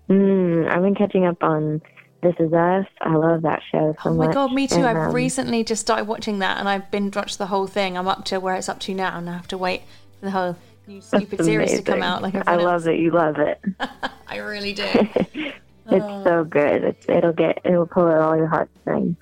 Mm, 0.09 0.69
I've 0.69 0.81
been 0.81 0.95
catching 0.95 1.25
up 1.25 1.43
on 1.43 1.81
This 2.23 2.35
Is 2.39 2.53
Us. 2.53 2.85
I 3.01 3.15
love 3.15 3.41
that 3.41 3.61
show 3.69 3.93
so 4.01 4.11
Oh 4.11 4.13
my 4.13 4.27
much. 4.27 4.33
god, 4.33 4.53
me 4.53 4.65
too. 4.65 4.75
And, 4.75 4.85
I've 4.85 5.09
um, 5.09 5.13
recently 5.13 5.65
just 5.65 5.81
started 5.81 6.05
watching 6.05 6.39
that, 6.39 6.57
and 6.57 6.69
I've 6.69 6.89
binge 6.89 7.17
watched 7.17 7.37
the 7.37 7.47
whole 7.47 7.67
thing. 7.67 7.97
I'm 7.97 8.07
up 8.07 8.23
to 8.25 8.39
where 8.39 8.55
it's 8.55 8.69
up 8.69 8.79
to 8.81 8.93
now, 8.93 9.17
and 9.17 9.29
I 9.29 9.33
have 9.33 9.47
to 9.49 9.57
wait 9.57 9.81
for 10.19 10.25
the 10.25 10.31
whole 10.31 10.55
new 10.87 11.01
stupid 11.01 11.43
series 11.43 11.71
to 11.73 11.81
come 11.81 12.03
out. 12.03 12.21
Like 12.21 12.35
I 12.47 12.55
love 12.55 12.87
it. 12.87 12.99
you 12.99 13.11
love 13.11 13.37
it. 13.37 13.61
I 14.27 14.37
really 14.37 14.73
do. 14.73 14.83
it's 14.93 15.55
Oh. 15.87 16.23
so 16.23 16.43
good. 16.43 16.83
It's, 16.83 17.05
it'll 17.09 17.33
get 17.33 17.61
it'll 17.63 17.87
pull 17.87 18.07
at 18.07 18.19
all 18.19 18.35
your 18.35 18.47
heartstrings. 18.47 19.17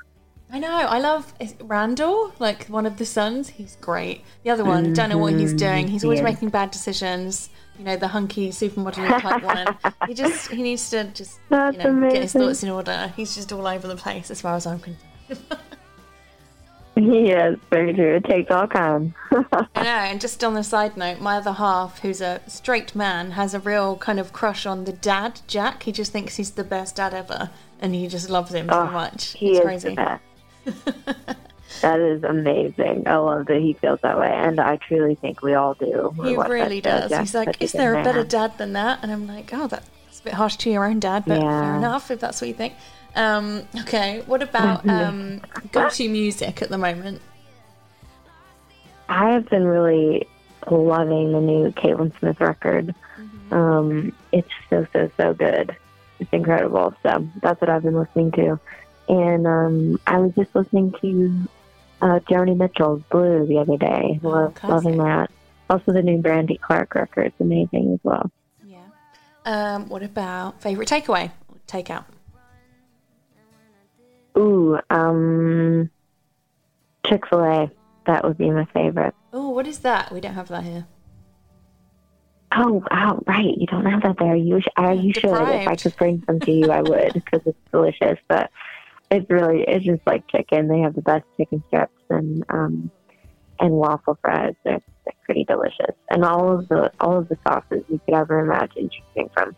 I 0.51 0.59
know. 0.59 0.71
I 0.71 0.99
love 0.99 1.31
Randall, 1.61 2.33
like 2.39 2.65
one 2.67 2.85
of 2.85 2.97
the 2.97 3.05
sons. 3.05 3.49
He's 3.49 3.77
great. 3.81 4.23
The 4.43 4.49
other 4.49 4.65
one, 4.65 4.93
don't 4.93 5.09
know 5.09 5.17
what 5.17 5.33
he's 5.33 5.49
mm-hmm. 5.49 5.57
doing. 5.57 5.87
He's 5.87 6.03
always 6.03 6.19
yeah. 6.19 6.25
making 6.25 6.49
bad 6.49 6.71
decisions. 6.71 7.49
You 7.77 7.85
know, 7.85 7.95
the 7.95 8.07
hunky 8.07 8.49
supermodel 8.49 9.21
type 9.21 9.43
one. 9.43 9.93
He 10.07 10.13
just 10.13 10.49
he 10.51 10.63
needs 10.63 10.89
to 10.89 11.05
just 11.05 11.39
That's 11.49 11.77
you 11.77 11.83
know 11.83 12.09
get 12.09 12.23
his 12.23 12.33
thoughts 12.33 12.63
in 12.63 12.69
order. 12.69 13.13
He's 13.15 13.35
just 13.35 13.53
all 13.53 13.65
over 13.67 13.87
the 13.87 13.95
place 13.95 14.31
as 14.31 14.41
far 14.41 14.55
as 14.55 14.65
I'm 14.65 14.79
concerned. 14.79 15.59
Yes, 17.01 17.55
very 17.69 17.93
true. 17.93 18.15
It 18.15 18.25
takes 18.25 18.51
all 18.51 18.67
kinds. 18.67 19.13
I 19.31 19.83
know. 19.83 19.89
And 19.89 20.19
just 20.19 20.43
on 20.43 20.53
the 20.53 20.63
side 20.63 20.97
note, 20.97 21.19
my 21.21 21.37
other 21.37 21.53
half, 21.53 21.99
who's 21.99 22.19
a 22.19 22.41
straight 22.47 22.93
man, 22.95 23.31
has 23.31 23.53
a 23.53 23.59
real 23.59 23.95
kind 23.97 24.19
of 24.19 24.33
crush 24.33 24.65
on 24.65 24.83
the 24.85 24.91
dad, 24.93 25.39
Jack. 25.47 25.83
He 25.83 25.91
just 25.91 26.11
thinks 26.11 26.35
he's 26.35 26.51
the 26.51 26.63
best 26.63 26.97
dad 26.97 27.13
ever, 27.13 27.51
and 27.79 27.95
he 27.95 28.07
just 28.07 28.29
loves 28.29 28.53
him 28.53 28.67
so 28.69 28.81
Oh, 28.81 28.87
much. 28.91 29.33
he 29.33 29.51
it's 29.51 29.59
is 29.59 29.63
crazy. 29.65 29.89
the 29.89 29.95
best. 29.95 30.23
that 31.81 31.99
is 31.99 32.23
amazing. 32.23 33.03
I 33.07 33.17
love 33.17 33.45
that 33.45 33.61
he 33.61 33.73
feels 33.73 34.01
that 34.01 34.19
way, 34.19 34.31
and 34.31 34.59
I 34.59 34.75
truly 34.77 35.15
think 35.15 35.41
we 35.41 35.53
all 35.53 35.75
do. 35.75 36.13
He 36.23 36.35
really 36.35 36.81
does. 36.81 37.15
He's 37.15 37.33
like, 37.35 37.61
is 37.61 37.71
there 37.71 37.95
a 37.97 38.03
better 38.03 38.19
man. 38.19 38.27
dad 38.27 38.57
than 38.57 38.73
that? 38.73 38.99
And 39.03 39.11
I'm 39.11 39.25
like, 39.27 39.51
oh, 39.53 39.67
that's 39.67 40.19
a 40.19 40.23
bit 40.23 40.33
harsh 40.33 40.57
to 40.57 40.69
your 40.69 40.85
own 40.85 40.99
dad, 40.99 41.23
but 41.25 41.39
fair 41.39 41.75
enough 41.77 42.11
if 42.11 42.19
that's 42.19 42.41
what 42.41 42.47
you 42.47 42.53
think. 42.53 42.73
Um, 43.15 43.67
okay, 43.81 44.21
what 44.25 44.41
about 44.41 44.87
um, 44.89 45.41
go-to 45.71 46.07
music 46.09 46.61
at 46.61 46.69
the 46.69 46.77
moment? 46.77 47.21
I 49.07 49.31
have 49.31 49.49
been 49.49 49.65
really 49.65 50.27
loving 50.69 51.31
the 51.31 51.41
new 51.41 51.71
Caitlyn 51.71 52.17
Smith 52.19 52.39
record. 52.39 52.93
Mm-hmm. 53.19 53.53
Um, 53.53 54.15
it's 54.31 54.49
so 54.69 54.85
so 54.93 55.09
so 55.17 55.33
good. 55.33 55.75
It's 56.19 56.31
incredible. 56.31 56.93
So 57.01 57.27
that's 57.41 57.59
what 57.59 57.69
I've 57.69 57.83
been 57.83 57.97
listening 57.97 58.31
to, 58.33 58.59
and 59.07 59.47
um, 59.47 59.99
I 60.05 60.19
was 60.19 60.33
just 60.35 60.53
listening 60.53 60.93
to 61.01 61.47
uh, 62.01 62.19
Joni 62.29 62.55
Mitchell's 62.55 63.01
Blue 63.09 63.45
the 63.47 63.57
other 63.57 63.77
day. 63.77 64.19
Oh, 64.23 64.29
Love, 64.29 64.63
loving 64.63 64.97
that. 64.97 65.31
Also, 65.69 65.91
the 65.91 66.01
new 66.01 66.19
Brandy 66.19 66.57
Clark 66.57 66.95
record's 66.95 67.35
amazing 67.39 67.93
as 67.93 67.99
well. 68.03 68.31
Yeah. 68.65 68.79
Um, 69.45 69.89
what 69.89 70.03
about 70.03 70.61
favorite 70.61 70.87
takeaway? 70.87 71.31
Takeout. 71.67 72.05
Ooh, 74.39 74.79
um, 74.89 75.89
Chick 77.05 77.27
Fil 77.27 77.43
A. 77.43 77.71
That 78.07 78.23
would 78.23 78.37
be 78.37 78.49
my 78.49 78.65
favorite. 78.73 79.13
Oh, 79.33 79.49
what 79.49 79.67
is 79.67 79.79
that? 79.79 80.11
We 80.11 80.21
don't 80.21 80.33
have 80.33 80.47
that 80.47 80.63
here. 80.63 80.87
Oh, 82.51 82.83
wow, 82.89 83.21
right. 83.27 83.55
You 83.55 83.67
don't 83.67 83.85
have 83.85 84.01
that 84.01 84.17
there. 84.17 84.35
You, 84.35 84.59
sh- 84.61 84.67
uh, 84.79 84.91
you 84.91 85.13
should. 85.13 85.25
If 85.25 85.67
I 85.67 85.75
could 85.75 85.95
bring 85.97 86.23
some 86.25 86.39
to 86.39 86.51
you, 86.51 86.71
I 86.71 86.81
would 86.81 87.13
because 87.13 87.41
it's 87.45 87.57
delicious. 87.71 88.17
But 88.27 88.49
it's 89.11 89.29
really, 89.29 89.63
it's 89.67 89.85
just 89.85 90.01
like 90.07 90.27
chicken. 90.27 90.67
They 90.67 90.79
have 90.79 90.95
the 90.95 91.01
best 91.01 91.25
chicken 91.37 91.63
strips 91.67 91.93
and 92.09 92.43
um, 92.49 92.89
and 93.59 93.71
waffle 93.71 94.17
fries. 94.21 94.55
They're, 94.63 94.81
they're 95.05 95.13
pretty 95.25 95.43
delicious, 95.43 95.95
and 96.09 96.25
all 96.25 96.57
of 96.57 96.67
the 96.69 96.91
all 96.99 97.19
of 97.19 97.29
the 97.29 97.37
sauces 97.47 97.83
you 97.87 97.99
could 98.05 98.15
ever 98.15 98.39
imagine 98.39 98.89
choosing 98.89 99.29
from. 99.33 99.55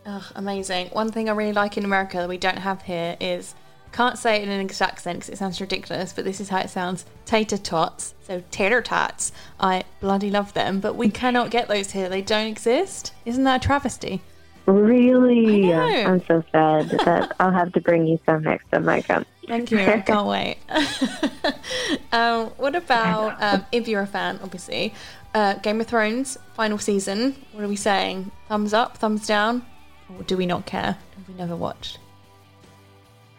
Ugh, 0.06 0.24
amazing. 0.34 0.88
One 0.88 1.10
thing 1.10 1.30
I 1.30 1.32
really 1.32 1.52
like 1.52 1.78
in 1.78 1.84
America 1.84 2.18
that 2.18 2.28
we 2.28 2.36
don't 2.36 2.58
have 2.58 2.82
here 2.82 3.16
is 3.20 3.54
can't 3.94 4.18
say 4.18 4.36
it 4.36 4.42
in 4.42 4.48
an 4.48 4.60
exact 4.60 4.94
accent 4.94 5.20
because 5.20 5.28
it 5.30 5.38
sounds 5.38 5.60
ridiculous, 5.60 6.12
but 6.12 6.24
this 6.24 6.40
is 6.40 6.48
how 6.48 6.58
it 6.58 6.68
sounds: 6.68 7.04
tater 7.24 7.56
tots. 7.56 8.14
So 8.26 8.42
tater 8.50 8.82
tots. 8.82 9.32
I 9.60 9.84
bloody 10.00 10.30
love 10.30 10.52
them, 10.52 10.80
but 10.80 10.96
we 10.96 11.10
cannot 11.10 11.50
get 11.50 11.68
those 11.68 11.92
here. 11.92 12.08
They 12.08 12.22
don't 12.22 12.48
exist. 12.48 13.12
Isn't 13.24 13.44
that 13.44 13.64
a 13.64 13.66
travesty? 13.66 14.20
Really, 14.66 15.72
I 15.72 16.02
know. 16.02 16.10
I'm 16.10 16.24
so 16.26 16.42
sad 16.50 16.88
that 16.90 17.36
I'll 17.40 17.52
have 17.52 17.72
to 17.74 17.80
bring 17.80 18.06
you 18.06 18.18
some 18.26 18.42
next 18.42 18.68
time 18.70 18.88
I 18.88 19.02
come. 19.02 19.26
Thank 19.46 19.70
you. 19.70 19.78
I 19.78 20.00
can't 20.00 20.26
wait. 20.26 20.56
um, 22.12 22.46
what 22.56 22.74
about 22.74 23.42
um, 23.42 23.66
if 23.72 23.86
you're 23.86 24.02
a 24.02 24.06
fan, 24.06 24.40
obviously, 24.42 24.94
uh, 25.34 25.54
Game 25.54 25.80
of 25.80 25.86
Thrones 25.86 26.38
final 26.54 26.78
season? 26.78 27.36
What 27.52 27.62
are 27.62 27.68
we 27.68 27.76
saying? 27.76 28.30
Thumbs 28.48 28.72
up, 28.72 28.96
thumbs 28.96 29.26
down, 29.26 29.66
or 30.08 30.22
do 30.24 30.36
we 30.36 30.46
not 30.46 30.64
care? 30.64 30.96
Have 31.16 31.28
we 31.28 31.34
never 31.34 31.54
watched? 31.54 31.98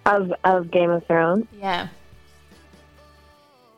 Of 0.05 0.33
of 0.43 0.71
Game 0.71 0.91
of 0.91 1.05
Thrones. 1.07 1.45
Yeah. 1.59 1.87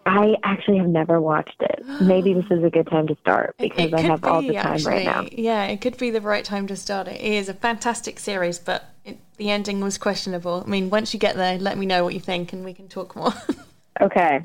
I 0.05 0.35
actually 0.43 0.77
have 0.77 0.87
never 0.87 1.19
watched 1.19 1.61
it. 1.61 1.83
Maybe 1.99 2.33
this 2.33 2.45
is 2.49 2.63
a 2.63 2.69
good 2.69 2.87
time 2.87 3.07
to 3.07 3.15
start 3.17 3.55
because 3.59 3.91
I 3.93 3.99
have 4.01 4.23
all 4.23 4.41
the 4.41 4.49
be, 4.49 4.55
time 4.55 4.81
right 4.83 5.05
now. 5.05 5.25
Yeah, 5.29 5.65
it 5.65 5.81
could 5.81 5.97
be 5.97 6.11
the 6.11 6.21
right 6.21 6.45
time 6.45 6.65
to 6.67 6.77
start 6.77 7.09
it. 7.09 7.19
It 7.19 7.33
is 7.33 7.49
a 7.49 7.53
fantastic 7.53 8.17
series, 8.17 8.57
but 8.57 8.85
it, 9.03 9.19
the 9.35 9.49
ending 9.49 9.81
was 9.81 9.97
questionable. 9.97 10.63
I 10.65 10.69
mean, 10.69 10.89
once 10.89 11.13
you 11.13 11.19
get 11.19 11.35
there, 11.35 11.59
let 11.59 11.77
me 11.77 11.85
know 11.85 12.05
what 12.05 12.13
you 12.13 12.21
think, 12.21 12.53
and 12.53 12.63
we 12.63 12.73
can 12.73 12.87
talk 12.87 13.17
more. 13.17 13.33
Okay. 13.99 14.41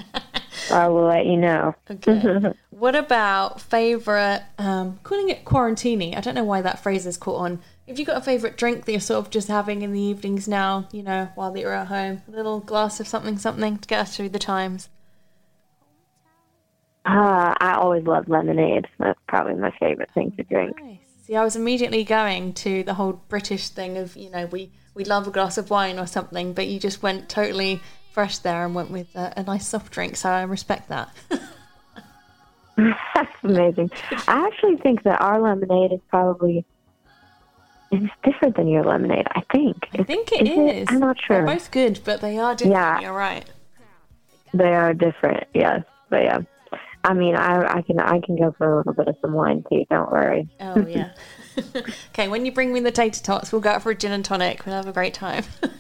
I 0.70 0.88
will 0.88 1.06
let 1.06 1.26
you 1.26 1.36
know. 1.36 1.74
okay. 1.90 2.52
what 2.70 2.94
about 2.94 3.60
favorite? 3.60 4.42
Um, 4.58 4.98
calling 5.02 5.28
it 5.28 5.44
quarantini. 5.44 6.16
I 6.16 6.20
don't 6.20 6.34
know 6.34 6.44
why 6.44 6.62
that 6.62 6.82
phrase 6.82 7.06
is 7.06 7.16
caught 7.16 7.40
on. 7.40 7.60
Have 7.88 7.98
you 7.98 8.04
got 8.04 8.16
a 8.16 8.20
favorite 8.20 8.56
drink 8.56 8.84
that 8.84 8.92
you're 8.92 9.00
sort 9.00 9.24
of 9.24 9.30
just 9.30 9.48
having 9.48 9.82
in 9.82 9.92
the 9.92 10.00
evenings 10.00 10.46
now? 10.46 10.88
You 10.92 11.02
know, 11.02 11.30
while 11.34 11.56
you're 11.56 11.72
at 11.72 11.88
home, 11.88 12.22
a 12.28 12.30
little 12.30 12.60
glass 12.60 13.00
of 13.00 13.08
something, 13.08 13.38
something 13.38 13.78
to 13.78 13.88
get 13.88 14.00
us 14.00 14.16
through 14.16 14.28
the 14.28 14.38
times. 14.38 14.88
Uh, 17.04 17.54
I 17.58 17.74
always 17.74 18.04
love 18.04 18.28
lemonade. 18.28 18.86
That's 18.98 19.18
probably 19.26 19.54
my 19.54 19.72
favorite 19.80 20.10
thing 20.14 20.30
to 20.36 20.44
drink. 20.44 20.80
Nice. 20.80 20.98
See, 21.26 21.34
I 21.34 21.42
was 21.42 21.56
immediately 21.56 22.04
going 22.04 22.52
to 22.54 22.84
the 22.84 22.94
whole 22.94 23.14
British 23.28 23.68
thing 23.68 23.98
of, 23.98 24.16
you 24.16 24.30
know, 24.30 24.46
we, 24.46 24.70
we 24.94 25.04
love 25.04 25.26
a 25.26 25.32
glass 25.32 25.58
of 25.58 25.68
wine 25.68 25.98
or 25.98 26.06
something, 26.06 26.52
but 26.52 26.68
you 26.68 26.78
just 26.78 27.02
went 27.02 27.28
totally 27.28 27.80
fresh 28.12 28.38
there 28.38 28.64
and 28.64 28.74
went 28.74 28.90
with 28.90 29.14
a, 29.16 29.32
a 29.38 29.42
nice 29.42 29.66
soft 29.66 29.92
drink, 29.92 30.16
so 30.16 30.28
I 30.28 30.42
respect 30.42 30.88
that. 30.88 31.08
That's 32.76 33.32
amazing. 33.42 33.90
I 34.28 34.46
actually 34.46 34.76
think 34.76 35.02
that 35.02 35.20
our 35.20 35.40
lemonade 35.40 35.92
is 35.92 36.00
probably 36.08 36.64
it's 37.92 38.12
different 38.24 38.57
than 38.57 38.68
your 38.68 38.85
lemonade. 38.85 39.26
I 39.31 39.42
think. 39.52 39.88
I 39.92 40.02
think 40.02 40.33
it 40.33 40.48
is. 40.48 40.88
I'm 40.90 40.98
not 40.98 41.16
sure. 41.20 41.44
They're 41.44 41.55
both 41.55 41.70
good, 41.70 42.00
but 42.05 42.20
they 42.20 42.38
are 42.38 42.55
different. 42.55 42.74
Yeah. 42.74 43.00
You're 43.00 43.12
right. 43.12 43.44
They 44.55 44.74
are 44.74 44.92
different. 44.94 45.44
Yes, 45.55 45.85
but 46.11 46.22
yeah. 46.24 46.40
I 47.05 47.14
mean, 47.14 47.37
I 47.37 47.78
I 47.78 47.83
can 47.83 48.00
I 48.00 48.20
can 48.20 48.37
go 48.37 48.55
for 48.57 48.72
a 48.72 48.76
little 48.78 48.94
bit 48.94 49.09
of 49.09 49.16
some 49.20 49.33
wine 49.33 49.64
too. 49.70 49.85
Don't 49.90 50.11
worry. 50.11 50.48
Oh 50.61 50.87
yeah. 50.87 51.12
okay, 52.11 52.28
when 52.28 52.46
you 52.46 52.52
bring 52.52 52.72
me 52.72 52.81
the 52.81 52.90
tater 52.90 53.22
tots, 53.22 53.52
we'll 53.52 53.61
go 53.61 53.70
out 53.70 53.83
for 53.83 53.90
a 53.90 53.94
gin 53.94 54.12
and 54.12 54.24
tonic. 54.24 54.64
We'll 54.64 54.74
have 54.74 54.88
a 54.88 54.92
great 54.92 55.14
time. 55.14 55.44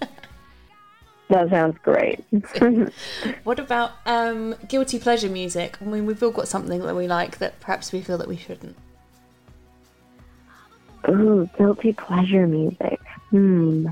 That 1.32 1.48
sounds 1.48 1.78
great. 1.82 2.22
what 3.44 3.58
about 3.58 3.92
um, 4.04 4.54
guilty 4.68 4.98
pleasure 4.98 5.30
music? 5.30 5.78
I 5.80 5.86
mean, 5.86 6.04
we've 6.04 6.22
all 6.22 6.30
got 6.30 6.46
something 6.46 6.82
that 6.82 6.94
we 6.94 7.08
like 7.08 7.38
that 7.38 7.58
perhaps 7.58 7.90
we 7.90 8.02
feel 8.02 8.18
that 8.18 8.28
we 8.28 8.36
shouldn't. 8.36 8.76
Ooh, 11.08 11.48
guilty 11.58 11.92
pleasure 11.92 12.46
music. 12.46 13.00
Hmm. 13.30 13.88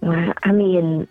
Well, 0.00 0.32
I 0.42 0.52
mean, 0.52 1.06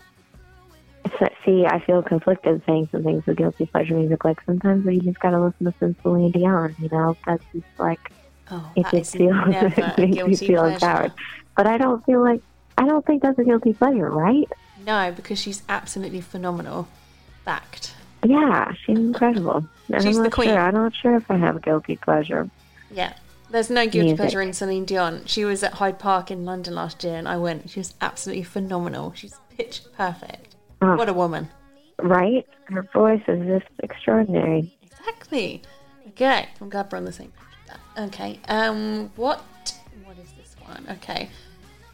see, 1.45 1.65
I 1.65 1.79
feel 1.79 2.01
conflicted 2.01 2.61
saying 2.65 2.89
some 2.91 3.03
things 3.03 3.25
with 3.25 3.37
guilty 3.37 3.65
pleasure 3.67 3.95
music. 3.95 4.23
Like 4.23 4.41
sometimes 4.45 4.85
you 4.85 4.99
just 5.01 5.19
gotta 5.19 5.39
listen 5.39 5.65
to 5.65 5.73
some 5.79 5.95
Celine 6.01 6.31
Dion. 6.31 6.75
You 6.79 6.89
know, 6.91 7.17
that's 7.25 7.43
just 7.53 7.65
like 7.77 8.11
Oh, 8.51 8.71
it 8.75 8.85
just 8.91 9.15
feels 9.15 9.35
it 9.47 9.99
makes 9.99 10.25
me 10.25 10.35
feel 10.35 10.61
pleasure. 10.61 10.73
empowered. 10.73 11.13
But 11.55 11.67
I 11.67 11.77
don't 11.77 12.03
feel 12.05 12.21
like 12.21 12.41
I 12.77 12.85
don't 12.87 13.05
think 13.05 13.21
that's 13.21 13.37
a 13.37 13.43
guilty 13.43 13.73
pleasure, 13.73 14.09
right? 14.09 14.49
No, 14.85 15.11
because 15.15 15.39
she's 15.39 15.61
absolutely 15.69 16.21
phenomenal. 16.21 16.87
Fact. 17.43 17.93
Yeah, 18.25 18.73
she's 18.85 18.97
incredible. 18.97 19.65
And 19.91 20.03
She's 20.03 20.17
I'm 20.17 20.23
the 20.23 20.29
queen. 20.29 20.49
sure. 20.49 20.59
I'm 20.59 20.73
not 20.73 20.93
sure 20.95 21.15
if 21.15 21.29
I 21.31 21.37
have 21.37 21.55
a 21.55 21.59
guilty 21.59 21.95
pleasure. 21.95 22.49
Yeah. 22.91 23.13
There's 23.49 23.69
no 23.69 23.83
guilty 23.85 23.99
Music. 24.09 24.17
pleasure 24.17 24.41
in 24.41 24.53
Celine 24.53 24.85
Dion. 24.85 25.23
She 25.25 25.43
was 25.45 25.63
at 25.63 25.73
Hyde 25.73 25.97
Park 25.97 26.29
in 26.29 26.45
London 26.45 26.75
last 26.75 27.03
year 27.03 27.15
and 27.15 27.27
I 27.27 27.37
went. 27.37 27.69
She 27.69 27.79
was 27.79 27.93
absolutely 28.01 28.43
phenomenal. 28.43 29.13
She's 29.15 29.35
pitch 29.57 29.81
perfect. 29.97 30.55
Oh. 30.81 30.95
What 30.95 31.09
a 31.09 31.13
woman. 31.13 31.49
Right? 31.97 32.47
Her 32.65 32.83
voice 32.93 33.23
is 33.27 33.45
just 33.47 33.71
extraordinary. 33.81 34.71
Exactly. 34.83 35.61
Okay, 36.09 36.47
I'm 36.61 36.69
glad 36.69 36.91
we're 36.91 36.97
on 36.99 37.05
the 37.05 37.11
same 37.11 37.31
page 37.31 37.47
with 37.67 37.77
that. 37.95 38.03
Okay, 38.07 38.39
um, 38.47 39.11
what 39.15 39.43
what 40.03 40.17
is 40.17 40.31
this 40.37 40.55
one? 40.65 40.85
Okay, 40.97 41.29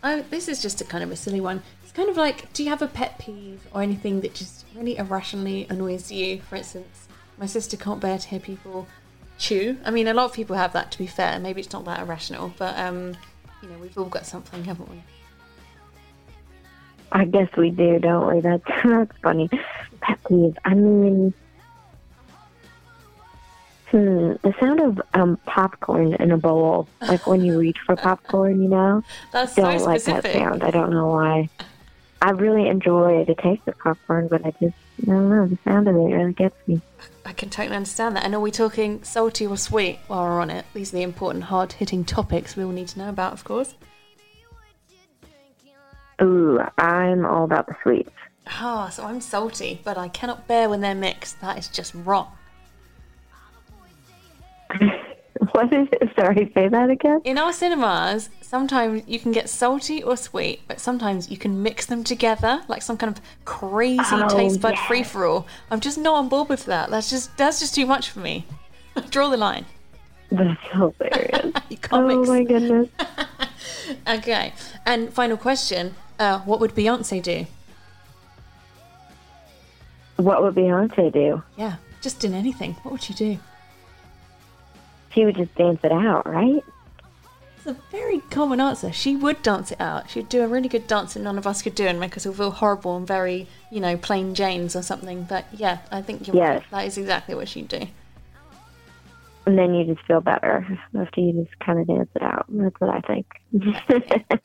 oh, 0.06 0.24
this 0.30 0.48
is 0.48 0.62
just 0.62 0.80
a 0.80 0.86
kind 0.86 1.04
of 1.04 1.12
a 1.12 1.16
silly 1.16 1.42
one. 1.42 1.62
It's 1.84 1.92
kind 1.92 2.10
of 2.10 2.16
like, 2.16 2.54
do 2.54 2.64
you 2.64 2.70
have 2.70 2.82
a 2.82 2.88
pet 2.88 3.20
peeve 3.20 3.68
or 3.74 3.82
anything 3.82 4.22
that 4.22 4.34
just 4.34 4.66
really 4.76 4.98
irrationally 4.98 5.66
annoys 5.70 6.12
you? 6.12 6.42
For 6.42 6.56
instance, 6.56 7.08
my 7.38 7.48
sister 7.48 7.76
can't 7.76 8.00
bear 8.00 8.18
to 8.18 8.28
hear 8.28 8.40
people 8.40 8.88
chew. 9.38 9.78
I 9.84 9.92
mean, 9.92 10.08
a 10.08 10.14
lot 10.14 10.26
of 10.26 10.34
people 10.34 10.56
have 10.56 10.74
that. 10.74 10.92
To 10.92 10.98
be 10.98 11.08
fair, 11.08 11.40
maybe 11.40 11.60
it's 11.60 11.74
not 11.74 11.84
that 11.86 12.00
irrational, 12.00 12.54
but 12.58 12.78
um, 12.78 13.18
you 13.62 13.70
know, 13.70 13.78
we've 13.80 13.98
all 13.98 14.06
got 14.06 14.26
something, 14.26 14.64
haven't 14.64 14.90
we? 14.90 15.04
I 17.12 17.26
guess 17.26 17.50
we 17.58 17.72
do, 17.72 18.00
don't 18.00 18.34
we? 18.34 18.42
That's 18.42 18.64
that's 18.86 19.18
funny. 19.24 19.50
Pet 20.02 20.20
peeve. 20.28 20.58
I 20.64 20.76
mean, 20.76 21.34
hmm, 23.96 24.34
the 24.44 24.54
sound 24.60 24.82
of 24.82 25.02
um 25.14 25.38
popcorn 25.46 26.16
in 26.16 26.32
a 26.32 26.38
bowl, 26.38 26.88
like 27.02 27.26
when 27.28 27.42
you 27.42 27.58
reach 27.58 27.78
for 27.86 27.96
popcorn, 27.96 28.62
you 28.62 28.68
know. 28.68 29.04
That's 29.32 29.56
Don't 29.56 29.82
like 29.82 30.02
specific. 30.02 30.34
that 30.34 30.34
sound. 30.34 30.64
I 30.64 30.72
don't 30.72 30.92
know 30.92 31.08
why. 31.08 31.50
I 32.22 32.32
really 32.32 32.68
enjoy 32.68 33.24
the 33.24 33.36
taste 33.36 33.62
of 33.68 33.78
popcorn, 33.80 34.28
but 34.28 34.46
I 34.46 34.52
just 34.52 34.76
I 35.02 35.06
don't 35.06 35.30
know. 35.30 35.48
The 35.48 35.58
sound 35.64 35.88
of 35.88 35.96
it 35.96 36.00
really 36.00 36.34
gets 36.34 36.56
me. 36.68 36.82
I 37.26 37.32
can 37.32 37.50
totally 37.50 37.76
understand 37.76 38.18
that. 38.18 38.26
And 38.26 38.36
are 38.36 38.40
we 38.40 38.52
talking 38.52 39.02
salty 39.04 39.48
or 39.48 39.58
sweet 39.58 40.00
while 40.08 40.24
we're 40.24 40.42
on 40.42 40.50
it? 40.50 40.66
These 40.74 40.94
are 40.94 40.98
the 40.98 41.04
important, 41.04 41.46
hard 41.46 41.74
hitting 41.74 42.04
topics 42.04 42.56
we 42.56 42.64
all 42.64 42.72
need 42.72 42.90
to 42.90 43.00
know 43.00 43.10
about, 43.10 43.34
of 43.34 43.44
course. 43.44 43.76
Ooh, 46.22 46.60
I'm 46.78 47.26
all 47.26 47.46
about 47.46 47.68
the 47.68 47.76
sweets. 47.82 48.12
Ah, 48.48 48.90
so 48.90 49.06
I'm 49.06 49.22
salty, 49.22 49.82
but 49.84 49.98
I 49.98 50.08
cannot 50.08 50.48
bear 50.48 50.70
when 50.70 50.82
they're 50.82 50.96
mixed. 50.96 51.42
That 51.42 51.58
is 51.58 51.68
just 51.68 51.94
wrong. 51.96 52.32
what 55.52 55.72
is 55.74 55.88
it? 55.92 56.10
Sorry, 56.18 56.52
say 56.54 56.68
that 56.70 56.90
again. 56.90 57.22
In 57.24 57.38
our 57.38 57.52
cinemas, 57.54 58.30
sometimes 58.42 59.04
you 59.08 59.20
can 59.20 59.32
get 59.32 59.50
salty 59.50 60.02
or 60.04 60.16
sweet, 60.18 60.62
but 60.68 60.80
sometimes 60.80 61.30
you 61.30 61.38
can 61.38 61.62
mix 61.62 61.86
them 61.86 62.04
together 62.04 62.62
like 62.68 62.82
some 62.82 62.98
kind 62.98 63.16
of 63.16 63.22
crazy 63.46 64.00
Oh, 64.12 64.28
taste 64.30 64.62
bud 64.62 64.76
yes. 64.76 64.88
free 64.88 65.04
for 65.04 65.26
all. 65.26 65.48
I'm 65.72 65.80
just 65.80 65.98
not 65.98 66.16
on 66.16 66.30
board 66.30 66.50
with 66.50 66.66
that. 66.66 66.90
That's 66.90 67.10
just 67.10 67.36
that's 67.38 67.60
just 67.60 67.76
too 67.76 67.86
much 67.86 68.10
for 68.10 68.20
me. 68.20 68.46
Draw 69.10 69.30
the 69.30 69.38
line. 69.38 69.66
That's 70.32 70.60
hilarious. 70.72 71.54
You 71.70 71.78
can't 71.78 71.94
oh 72.04 72.18
mix. 72.18 72.28
my 72.30 72.44
goodness. 72.44 72.90
Okay. 74.08 74.54
And 74.86 75.12
final 75.14 75.38
question: 75.38 75.96
uh, 76.20 76.40
What 76.40 76.60
would 76.60 76.74
Beyonce 76.76 77.22
do? 77.22 77.46
What 80.18 80.42
would 80.44 80.56
Beyonce 80.56 81.12
do? 81.12 81.44
Yeah, 81.58 81.76
just 82.02 82.24
in 82.24 82.34
anything. 82.34 82.74
What 82.84 82.94
would 82.94 83.04
she 83.04 83.14
do? 83.14 83.38
She 85.16 85.26
would 85.26 85.36
just 85.38 85.56
dance 85.56 85.80
it 85.84 85.92
out, 85.92 86.28
right? 86.28 86.64
It's 87.58 87.66
a 87.68 87.78
very 87.90 88.20
common 88.30 88.60
answer. 88.62 88.92
She 88.92 89.16
would 89.16 89.42
dance 89.42 89.72
it 89.72 89.80
out. 89.82 90.10
She'd 90.10 90.30
do 90.30 90.44
a 90.44 90.48
really 90.48 90.68
good 90.68 90.86
dance 90.86 91.16
that 91.16 91.22
none 91.22 91.38
of 91.38 91.48
us 91.48 91.62
could 91.64 91.74
do 91.74 91.88
and 91.88 92.00
make 92.00 92.16
us 92.16 92.28
all 92.28 92.34
feel 92.34 92.52
horrible 92.52 92.98
and 92.98 93.08
very, 93.08 93.48
you 93.72 93.80
know, 93.80 93.98
plain 93.98 94.36
Janes 94.36 94.76
or 94.76 94.84
something. 94.84 95.24
But 95.24 95.46
yeah, 95.54 95.80
I 95.92 96.02
think 96.04 96.28
you're 96.28 96.36
Yes. 96.36 96.62
right. 96.64 96.72
That 96.72 96.88
is 96.88 96.98
exactly 97.00 97.34
what 97.34 97.48
she'd 97.48 97.70
do. 97.70 97.88
And 99.48 99.58
then 99.58 99.74
you 99.74 99.86
just 99.86 100.06
feel 100.06 100.22
better 100.22 100.66
after 101.00 101.22
you 101.22 101.32
just 101.46 101.58
kind 101.60 101.80
of 101.80 101.88
dance 101.88 102.10
it 102.16 102.22
out. 102.22 102.46
That's 102.50 102.80
what 102.80 102.90
I 102.90 103.00
think. 103.02 103.26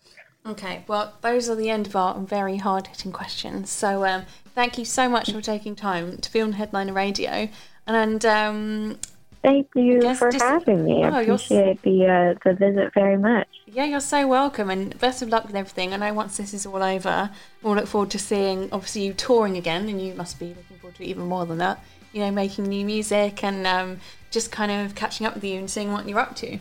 Okay, 0.47 0.85
well, 0.89 1.13
those 1.21 1.51
are 1.51 1.55
the 1.55 1.69
end 1.69 1.87
of 1.87 1.95
our 1.95 2.19
very 2.19 2.57
hard 2.57 2.87
hitting 2.87 3.13
questions. 3.13 3.69
So 3.69 4.07
um, 4.07 4.25
thank 4.55 4.79
you 4.79 4.87
so 4.87 5.07
much 5.07 5.31
for 5.31 5.43
taking 5.43 5.77
time 5.77 6.17
to 6.17 6.33
be 6.33 6.41
on 6.41 6.53
Headliner 6.53 6.95
Radio. 6.95 7.51
And 7.87 8.25
um, 8.25 8.99
Thank 9.43 9.69
you 9.75 10.01
guess 10.03 10.19
for 10.19 10.31
just- 10.31 10.45
having 10.45 10.85
me. 10.85 11.03
I 11.03 11.09
Oh, 11.09 11.23
appreciate 11.23 11.81
the 11.83 12.07
uh, 12.07 12.35
the 12.45 12.55
visit 12.55 12.93
very 12.93 13.17
much. 13.17 13.49
yeah, 13.67 13.85
you're 13.85 14.01
so 14.01 14.27
welcome 14.27 14.69
and 14.69 14.99
best 14.99 15.23
of 15.23 15.31
luck 15.31 15.47
with 15.47 15.57
everything. 15.57 15.95
I 15.95 15.97
know 15.97 16.13
once 16.13 16.37
this 16.37 16.53
is 16.53 16.67
all 16.67 16.83
over, 16.83 17.31
we'll 17.63 17.75
look 17.75 17.87
forward 17.87 18.11
to 18.11 18.19
seeing, 18.19 18.69
obviously, 18.71 19.03
you 19.07 19.15
touring 19.15 19.57
again, 19.57 19.89
and 19.89 20.01
you 20.01 20.15
must 20.15 20.39
be 20.39 20.49
looking 20.49 20.77
forward 20.79 20.97
to 20.97 21.05
it 21.05 21.07
even 21.07 21.25
more 21.27 21.47
than 21.47 21.57
that. 21.59 21.83
You 22.13 22.21
know, 22.21 22.31
making 22.33 22.65
new 22.65 22.85
music 22.85 23.43
and 23.43 23.67
um, 23.67 24.01
just 24.31 24.53
kind 24.53 24.71
of 24.73 24.95
catching 24.95 25.27
up 25.27 25.35
with 25.35 25.45
you 25.45 25.59
and 25.59 25.71
seeing 25.71 25.91
what 25.93 26.07
you're 26.07 26.19
up 26.19 26.37
to. 26.37 26.59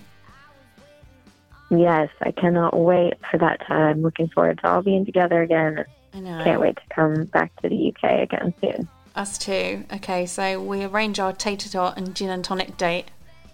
Yes, 1.71 2.09
I 2.21 2.31
cannot 2.31 2.79
wait 2.79 3.13
for 3.29 3.37
that 3.39 3.65
time. 3.67 4.01
Looking 4.01 4.29
forward 4.29 4.59
to 4.59 4.69
all 4.69 4.81
being 4.81 5.05
together 5.05 5.41
again. 5.41 5.83
I 6.13 6.19
know. 6.21 6.43
Can't 6.43 6.61
wait 6.61 6.75
to 6.77 6.93
come 6.95 7.25
back 7.25 7.55
to 7.61 7.69
the 7.69 7.93
UK 7.93 8.21
again 8.23 8.53
soon. 8.61 8.87
Us 9.15 9.38
too. 9.38 9.86
Okay, 9.93 10.26
so 10.26 10.62
we 10.62 10.84
arrange 10.84 11.19
our 11.19 11.34
tater 11.34 11.69
tot 11.69 11.98
and 11.98 12.15
gin 12.15 12.30
and 12.30 12.43
tonic 12.43 12.78
date 12.78 13.06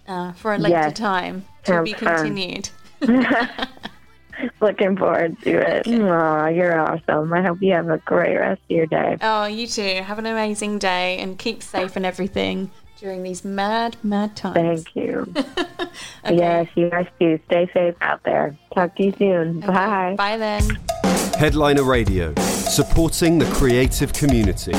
uh, 0.08 0.34
for 0.34 0.54
a 0.54 0.58
later 0.58 0.76
Yes. 0.76 0.98
time 0.98 1.46
to 1.64 1.72
Sounds 1.72 1.86
be 1.90 1.94
continued. 1.94 2.70
Looking 4.62 4.98
forward 4.98 5.40
to 5.44 5.50
it. 5.58 5.88
Aw, 5.88 6.48
you're 6.50 6.78
awesome. 6.80 7.32
I 7.34 7.42
hope 7.42 7.60
you 7.62 7.72
have 7.74 7.90
a 7.90 7.98
great 8.00 8.36
rest 8.38 8.62
of 8.70 8.76
your 8.76 8.86
day. 8.86 9.18
Oh, 9.22 9.46
you 9.46 9.66
too. 9.66 10.02
Have 10.04 10.20
an 10.20 10.26
amazing 10.26 10.78
day 10.80 11.18
and 11.20 11.40
keep 11.40 11.64
safe 11.64 11.96
and 11.96 12.06
everything 12.06 12.70
during 13.00 13.24
these 13.24 13.46
mad, 13.46 13.96
mad 14.04 14.36
times. 14.36 14.56
Thank 14.84 14.96
you. 14.96 15.34
Okay. 16.26 16.38
Yes, 16.38 16.68
you 16.76 16.90
guys 16.90 17.06
too. 17.20 17.40
Stay 17.46 17.70
safe 17.72 17.94
out 18.02 18.22
there. 18.24 18.58
Talk 18.74 18.96
to 18.96 19.04
you 19.06 19.14
soon. 19.18 19.60
Okay, 19.64 19.68
Bye. 19.68 20.16
Bye 20.18 20.38
then. 20.38 20.64
Headliner 21.38 21.84
Radio, 21.84 22.34
supporting 22.40 23.38
the 23.38 23.46
creative 23.54 24.12
community. 24.12 24.74